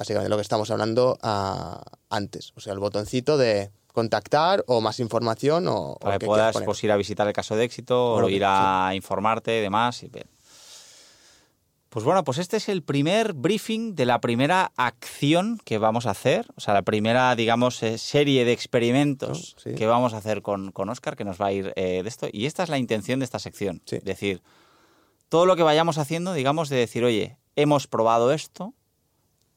básicamente 0.00 0.30
lo 0.30 0.36
que 0.36 0.42
estamos 0.42 0.70
hablando 0.70 1.18
ah, 1.20 1.82
antes, 2.08 2.54
o 2.56 2.60
sea, 2.60 2.72
el 2.72 2.78
botoncito 2.78 3.36
de 3.36 3.70
contactar 3.92 4.64
o 4.66 4.80
más 4.80 4.98
información 4.98 5.68
o, 5.68 5.98
Para 6.00 6.18
que 6.18 6.24
puedas 6.24 6.56
pues, 6.64 6.84
ir 6.84 6.90
a 6.90 6.96
visitar 6.96 7.26
el 7.26 7.34
caso 7.34 7.54
de 7.54 7.64
éxito 7.64 8.14
O 8.14 8.28
ir 8.30 8.44
a 8.46 8.92
informarte 8.94 9.58
y 9.58 9.60
demás. 9.60 10.02
Y. 10.02 10.10
Pues 11.90 12.02
bueno, 12.02 12.24
pues 12.24 12.38
este 12.38 12.56
es 12.56 12.70
el 12.70 12.82
primer 12.82 13.34
briefing 13.34 13.94
de 13.94 14.06
la 14.06 14.22
primera 14.22 14.72
acción 14.76 15.60
que 15.66 15.76
vamos 15.76 16.06
a 16.06 16.12
hacer, 16.12 16.46
o 16.56 16.60
sea, 16.60 16.72
la 16.72 16.82
primera, 16.82 17.34
digamos, 17.36 17.82
eh, 17.82 17.98
serie 17.98 18.46
de 18.46 18.52
experimentos 18.52 19.54
sí. 19.62 19.74
que 19.74 19.86
vamos 19.86 20.14
a 20.14 20.18
hacer 20.18 20.40
con, 20.40 20.72
con 20.72 20.88
Oscar, 20.88 21.14
que 21.14 21.24
nos 21.24 21.38
va 21.38 21.46
a 21.46 21.52
ir 21.52 21.74
eh, 21.76 22.02
de 22.02 22.08
esto. 22.08 22.26
Y 22.32 22.46
esta 22.46 22.62
es 22.62 22.70
la 22.70 22.78
intención 22.78 23.18
de 23.18 23.24
esta 23.26 23.38
sección. 23.38 23.82
Sí. 23.84 23.96
Es 23.96 24.04
decir, 24.04 24.40
todo 25.28 25.44
lo 25.44 25.56
que 25.56 25.62
vayamos 25.62 25.98
haciendo, 25.98 26.32
digamos, 26.32 26.70
de 26.70 26.76
decir, 26.76 27.04
oye, 27.04 27.36
hemos 27.54 27.86
probado 27.86 28.32
esto, 28.32 28.72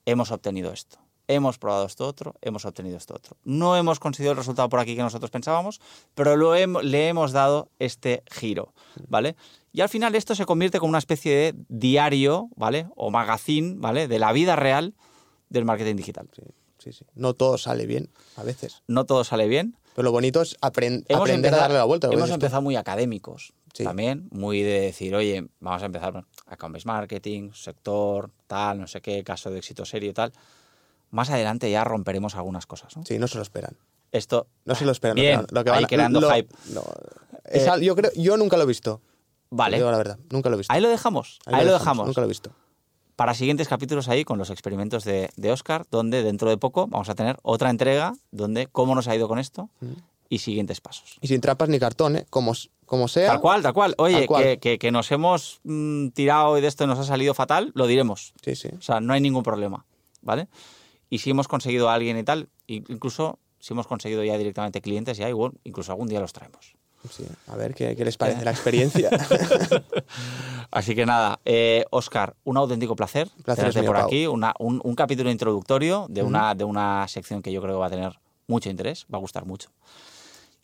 hemos 0.05 0.31
obtenido 0.31 0.71
esto. 0.71 0.97
Hemos 1.27 1.57
probado 1.57 1.85
esto 1.85 2.05
otro, 2.05 2.35
hemos 2.41 2.65
obtenido 2.65 2.97
esto 2.97 3.13
otro. 3.15 3.37
No 3.45 3.77
hemos 3.77 3.99
conseguido 3.99 4.31
el 4.33 4.37
resultado 4.37 4.67
por 4.67 4.81
aquí 4.81 4.93
que 4.95 5.01
nosotros 5.01 5.31
pensábamos, 5.31 5.79
pero 6.15 6.35
lo 6.35 6.53
le 6.81 7.07
hemos 7.07 7.31
dado 7.31 7.69
este 7.79 8.23
giro, 8.29 8.73
¿vale? 9.07 9.37
Y 9.71 9.79
al 9.81 9.87
final 9.89 10.15
esto 10.15 10.35
se 10.35 10.45
convierte 10.45 10.79
como 10.79 10.89
una 10.89 10.97
especie 10.97 11.33
de 11.33 11.55
diario, 11.69 12.49
¿vale? 12.57 12.87
O 12.95 13.09
magazine, 13.09 13.75
¿vale? 13.77 14.09
De 14.09 14.19
la 14.19 14.33
vida 14.33 14.57
real 14.57 14.93
del 15.49 15.63
marketing 15.63 15.95
digital. 15.95 16.27
Sí, 16.35 16.43
sí, 16.77 16.91
sí. 16.91 17.05
No 17.15 17.33
todo 17.33 17.57
sale 17.57 17.85
bien, 17.85 18.09
a 18.35 18.43
veces. 18.43 18.83
No 18.87 19.05
todo 19.05 19.23
sale 19.23 19.47
bien. 19.47 19.77
Pero 19.95 20.03
lo 20.03 20.11
bonito 20.11 20.41
es 20.41 20.57
Hemos 20.61 20.67
aprender 21.21 21.35
empezado- 21.35 21.55
a 21.55 21.61
darle 21.61 21.77
la 21.77 21.83
vuelta. 21.85 22.09
Hemos 22.11 22.29
empezado 22.31 22.61
muy 22.61 22.75
académicos 22.75 23.53
Sí. 23.73 23.83
también, 23.83 24.27
muy 24.31 24.61
de 24.61 24.79
decir, 24.81 25.15
oye, 25.15 25.47
vamos 25.59 25.81
a 25.81 25.87
empezar 25.87 26.25
account-based 26.47 26.85
marketing, 26.85 27.51
sector, 27.53 28.29
tal, 28.47 28.79
no 28.79 28.87
sé 28.87 29.01
qué, 29.01 29.23
caso 29.23 29.49
de 29.49 29.57
éxito 29.57 29.83
serio 29.85 30.11
y 30.11 30.13
tal. 30.13 30.31
Más 31.09 31.29
adelante 31.31 31.69
ya 31.71 31.83
romperemos 31.83 32.35
algunas 32.35 32.65
cosas, 32.67 32.95
¿no? 32.97 33.03
Sí, 33.05 33.17
no 33.19 33.27
se 33.27 33.37
lo 33.37 33.41
esperan. 33.43 33.75
Esto 34.11 34.47
No 34.65 34.75
se 34.75 34.85
lo 34.85 34.91
esperan. 34.91 35.15
Bien, 35.15 35.39
lo 35.41 35.45
que, 35.47 35.55
lo 35.55 35.63
que 35.63 35.69
ahí 35.71 35.75
van 35.77 35.83
a- 35.85 35.87
creando 35.87 36.21
lo- 36.21 36.29
hype. 36.31 36.53
no, 36.73 36.83
es 37.45 37.65
Eh, 37.67 37.81
yo, 37.81 37.95
creo, 37.95 38.11
yo 38.15 38.37
nunca 38.37 38.57
lo 38.57 38.63
he 38.63 38.67
visto. 38.67 39.01
Vale. 39.49 39.77
Digo 39.77 39.89
la 39.91 39.97
verdad, 39.97 40.19
nunca 40.31 40.49
lo 40.49 40.55
he 40.55 40.57
visto. 40.59 40.71
Ahí 40.73 40.81
lo 40.81 40.89
dejamos, 40.89 41.39
ahí, 41.45 41.65
lo 41.65 41.73
dejamos. 41.73 42.05
Nunca 42.07 42.21
lo 42.21 42.25
he 42.25 42.27
visto. 42.29 42.51
Para 43.15 43.33
siguientes 43.35 43.67
capítulos 43.67 44.07
ahí 44.09 44.23
con 44.23 44.39
los 44.39 44.49
experimentos 44.49 45.03
de, 45.03 45.29
de 45.35 45.51
Oscar, 45.51 45.85
donde 45.91 46.23
dentro 46.23 46.49
de 46.49 46.57
poco 46.57 46.87
vamos 46.87 47.09
a 47.09 47.15
tener 47.15 47.37
otra 47.43 47.69
entrega 47.69 48.13
donde 48.31 48.65
cómo 48.67 48.95
nos 48.95 49.07
ha 49.07 49.15
ido 49.15 49.27
con 49.27 49.37
esto 49.39 49.69
y 50.29 50.39
siguientes 50.39 50.81
pasos. 50.81 51.17
Y 51.21 51.27
sin 51.27 51.41
trampas 51.41 51.69
ni 51.69 51.79
cartón, 51.79 52.15
¿eh? 52.17 52.25
Como, 52.29 52.53
como 52.85 53.07
sea. 53.07 53.27
Tal 53.27 53.41
cual, 53.41 53.61
tal 53.61 53.73
cual. 53.73 53.95
Oye, 53.97 54.19
Tal 54.19 54.25
cual. 54.27 54.43
Que, 54.43 54.59
que- 54.59 54.79
que 54.79 54.91
nos 54.91 55.11
hemos 55.11 55.59
mm, 55.63 56.09
tirado 56.09 56.57
y 56.57 56.61
de 56.61 56.67
esto 56.67 56.87
nos 56.87 56.99
ha 56.99 57.03
salido 57.03 57.33
fatal, 57.33 57.71
lo 57.75 57.87
diremos. 57.87 58.33
Sí, 58.43 58.55
sí. 58.55 58.69
O 58.77 58.81
sea, 58.81 58.99
no 58.99 59.13
hay 59.13 59.21
ningún 59.21 59.43
problema, 59.43 59.85
¿vale? 60.21 60.47
Y 61.09 61.19
si 61.19 61.29
hemos 61.29 61.47
conseguido 61.47 61.89
a 61.89 61.93
alguien 61.93 62.17
y 62.17 62.23
tal, 62.23 62.49
incluso 62.67 63.37
si 63.59 63.73
hemos 63.73 63.87
conseguido 63.87 64.23
ya 64.23 64.37
directamente 64.37 64.81
clientes, 64.81 65.17
ya 65.17 65.29
igual, 65.29 65.51
incluso 65.63 65.91
algún 65.91 66.07
día 66.07 66.19
los 66.19 66.33
traemos. 66.33 66.73
sí. 67.09 67.25
A 67.47 67.55
ver 67.55 67.73
qué, 67.75 67.95
qué 67.95 68.03
les 68.03 68.17
parece 68.17 68.43
la 68.43 68.51
experiencia. 68.51 69.09
Así 70.71 70.95
que 70.95 71.05
nada, 71.05 71.39
eh, 71.45 71.85
Oscar, 71.91 72.35
un 72.43 72.57
auténtico 72.57 72.95
placer, 72.95 73.29
Placer 73.43 73.63
tenerte 73.65 73.81
mío, 73.81 73.89
por 73.89 73.97
Pau. 73.97 74.05
aquí, 74.07 74.25
una- 74.27 74.53
un, 74.59 74.81
un 74.83 74.95
capítulo 74.95 75.29
introductorio 75.29 76.07
de, 76.09 76.23
una, 76.23 76.55
de 76.55 76.63
una 76.63 77.07
sección 77.07 77.41
que 77.41 77.51
yo 77.51 77.61
creo 77.61 77.75
que 77.75 77.79
va 77.79 77.87
a 77.87 77.91
tener 77.91 78.19
mucho 78.47 78.69
interés, 78.69 79.05
va 79.13 79.17
a 79.17 79.21
gustar 79.21 79.45
mucho. 79.45 79.69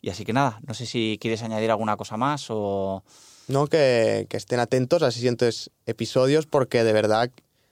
Y 0.02 0.10
así 0.10 0.24
que 0.24 0.32
nada, 0.32 0.60
no 0.66 0.74
sé 0.74 0.86
si 0.86 1.18
quieres 1.20 1.42
añadir 1.42 1.70
alguna 1.70 1.96
cosa 1.96 2.16
más 2.16 2.46
o... 2.48 3.02
no, 3.48 3.66
que, 3.66 4.26
que 4.30 4.36
estén 4.36 4.58
atentos 4.60 5.02
a 5.02 5.06
los 5.06 5.14
siguientes 5.14 5.70
episodios 5.86 6.46
porque 6.46 6.84
de 6.84 6.92
verdad, 6.92 7.30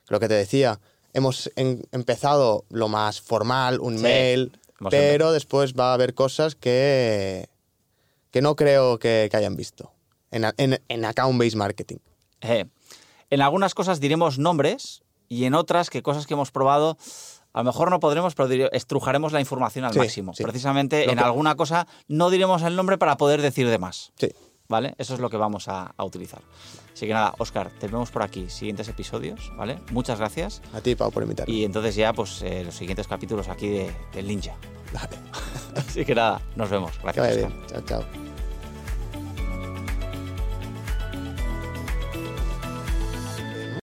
lo 0.08 0.20
que 0.20 0.28
te 0.28 0.34
decía, 0.34 0.78
hemos 1.14 1.50
en- 1.56 1.82
empezado 1.92 2.64
lo 2.68 2.88
más 2.88 3.20
formal, 3.22 3.80
un 3.80 3.96
Sí, 3.96 4.02
mail, 4.02 4.52
pero 4.90 5.32
después 5.32 5.72
va 5.74 5.90
a 5.90 5.94
haber 5.94 6.12
cosas 6.14 6.54
que, 6.54 7.48
que 8.30 8.42
no 8.42 8.56
creo 8.56 8.98
que, 8.98 9.28
que 9.30 9.36
hayan 9.36 9.56
visto 9.56 9.90
en- 10.30 10.44
en 10.88 11.04
account-based 11.06 11.56
marketing. 11.56 11.96
Eh, 12.42 12.66
en 13.30 13.40
algunas 13.40 13.74
cosas 13.74 14.00
diremos 14.00 14.38
nombres 14.38 15.02
y 15.30 15.44
en 15.44 15.54
otras 15.54 15.88
que 15.90 16.02
cosas 16.02 16.26
que 16.26 16.34
hemos 16.34 16.50
probado 16.50 16.98
a 17.58 17.62
lo 17.62 17.64
mejor 17.64 17.90
no 17.90 17.98
podremos, 17.98 18.36
pero 18.36 18.70
estrujaremos 18.70 19.32
la 19.32 19.40
información 19.40 19.84
al 19.84 19.92
Sí, 19.92 19.98
máximo. 19.98 20.32
sí. 20.32 20.44
Precisamente 20.44 21.04
Lo 21.06 21.12
en 21.12 21.18
que- 21.18 21.24
alguna 21.24 21.56
cosa 21.56 21.88
no 22.06 22.30
diremos 22.30 22.62
el 22.62 22.76
nombre 22.76 22.98
para 22.98 23.16
poder 23.16 23.42
decir 23.42 23.68
de 23.68 23.78
más. 23.78 24.12
Sí, 24.16 24.28
¿Vale? 24.68 24.94
Eso 24.98 25.14
es 25.14 25.20
lo 25.20 25.28
que 25.30 25.38
vamos 25.38 25.66
a, 25.66 25.92
a 25.96 26.04
utilizar. 26.04 26.40
Así 26.92 27.06
que 27.06 27.14
nada, 27.14 27.32
Oscar, 27.38 27.70
te 27.80 27.86
vemos 27.88 28.10
por 28.10 28.22
aquí. 28.22 28.48
Siguientes 28.50 28.86
episodios, 28.88 29.50
¿vale? 29.56 29.78
Muchas 29.90 30.18
gracias. 30.18 30.60
a 30.74 30.80
ti, 30.82 30.94
Pau, 30.94 31.10
por 31.10 31.22
invitarme. 31.22 31.52
Y 31.52 31.64
entonces 31.64 31.96
ya, 31.96 32.12
pues, 32.12 32.42
eh, 32.42 32.62
los 32.64 32.74
siguientes 32.76 33.08
capítulos 33.08 33.48
aquí 33.48 33.66
de, 33.68 33.90
del 34.12 34.28
Ninja. 34.28 34.54
Vale, 34.92 35.16
Así 35.74 36.04
que 36.04 36.14
nada, 36.14 36.40
nos 36.54 36.68
vemos. 36.70 36.92
Gracias. 37.02 37.48
Chao, 37.68 37.80
chao. 37.86 38.27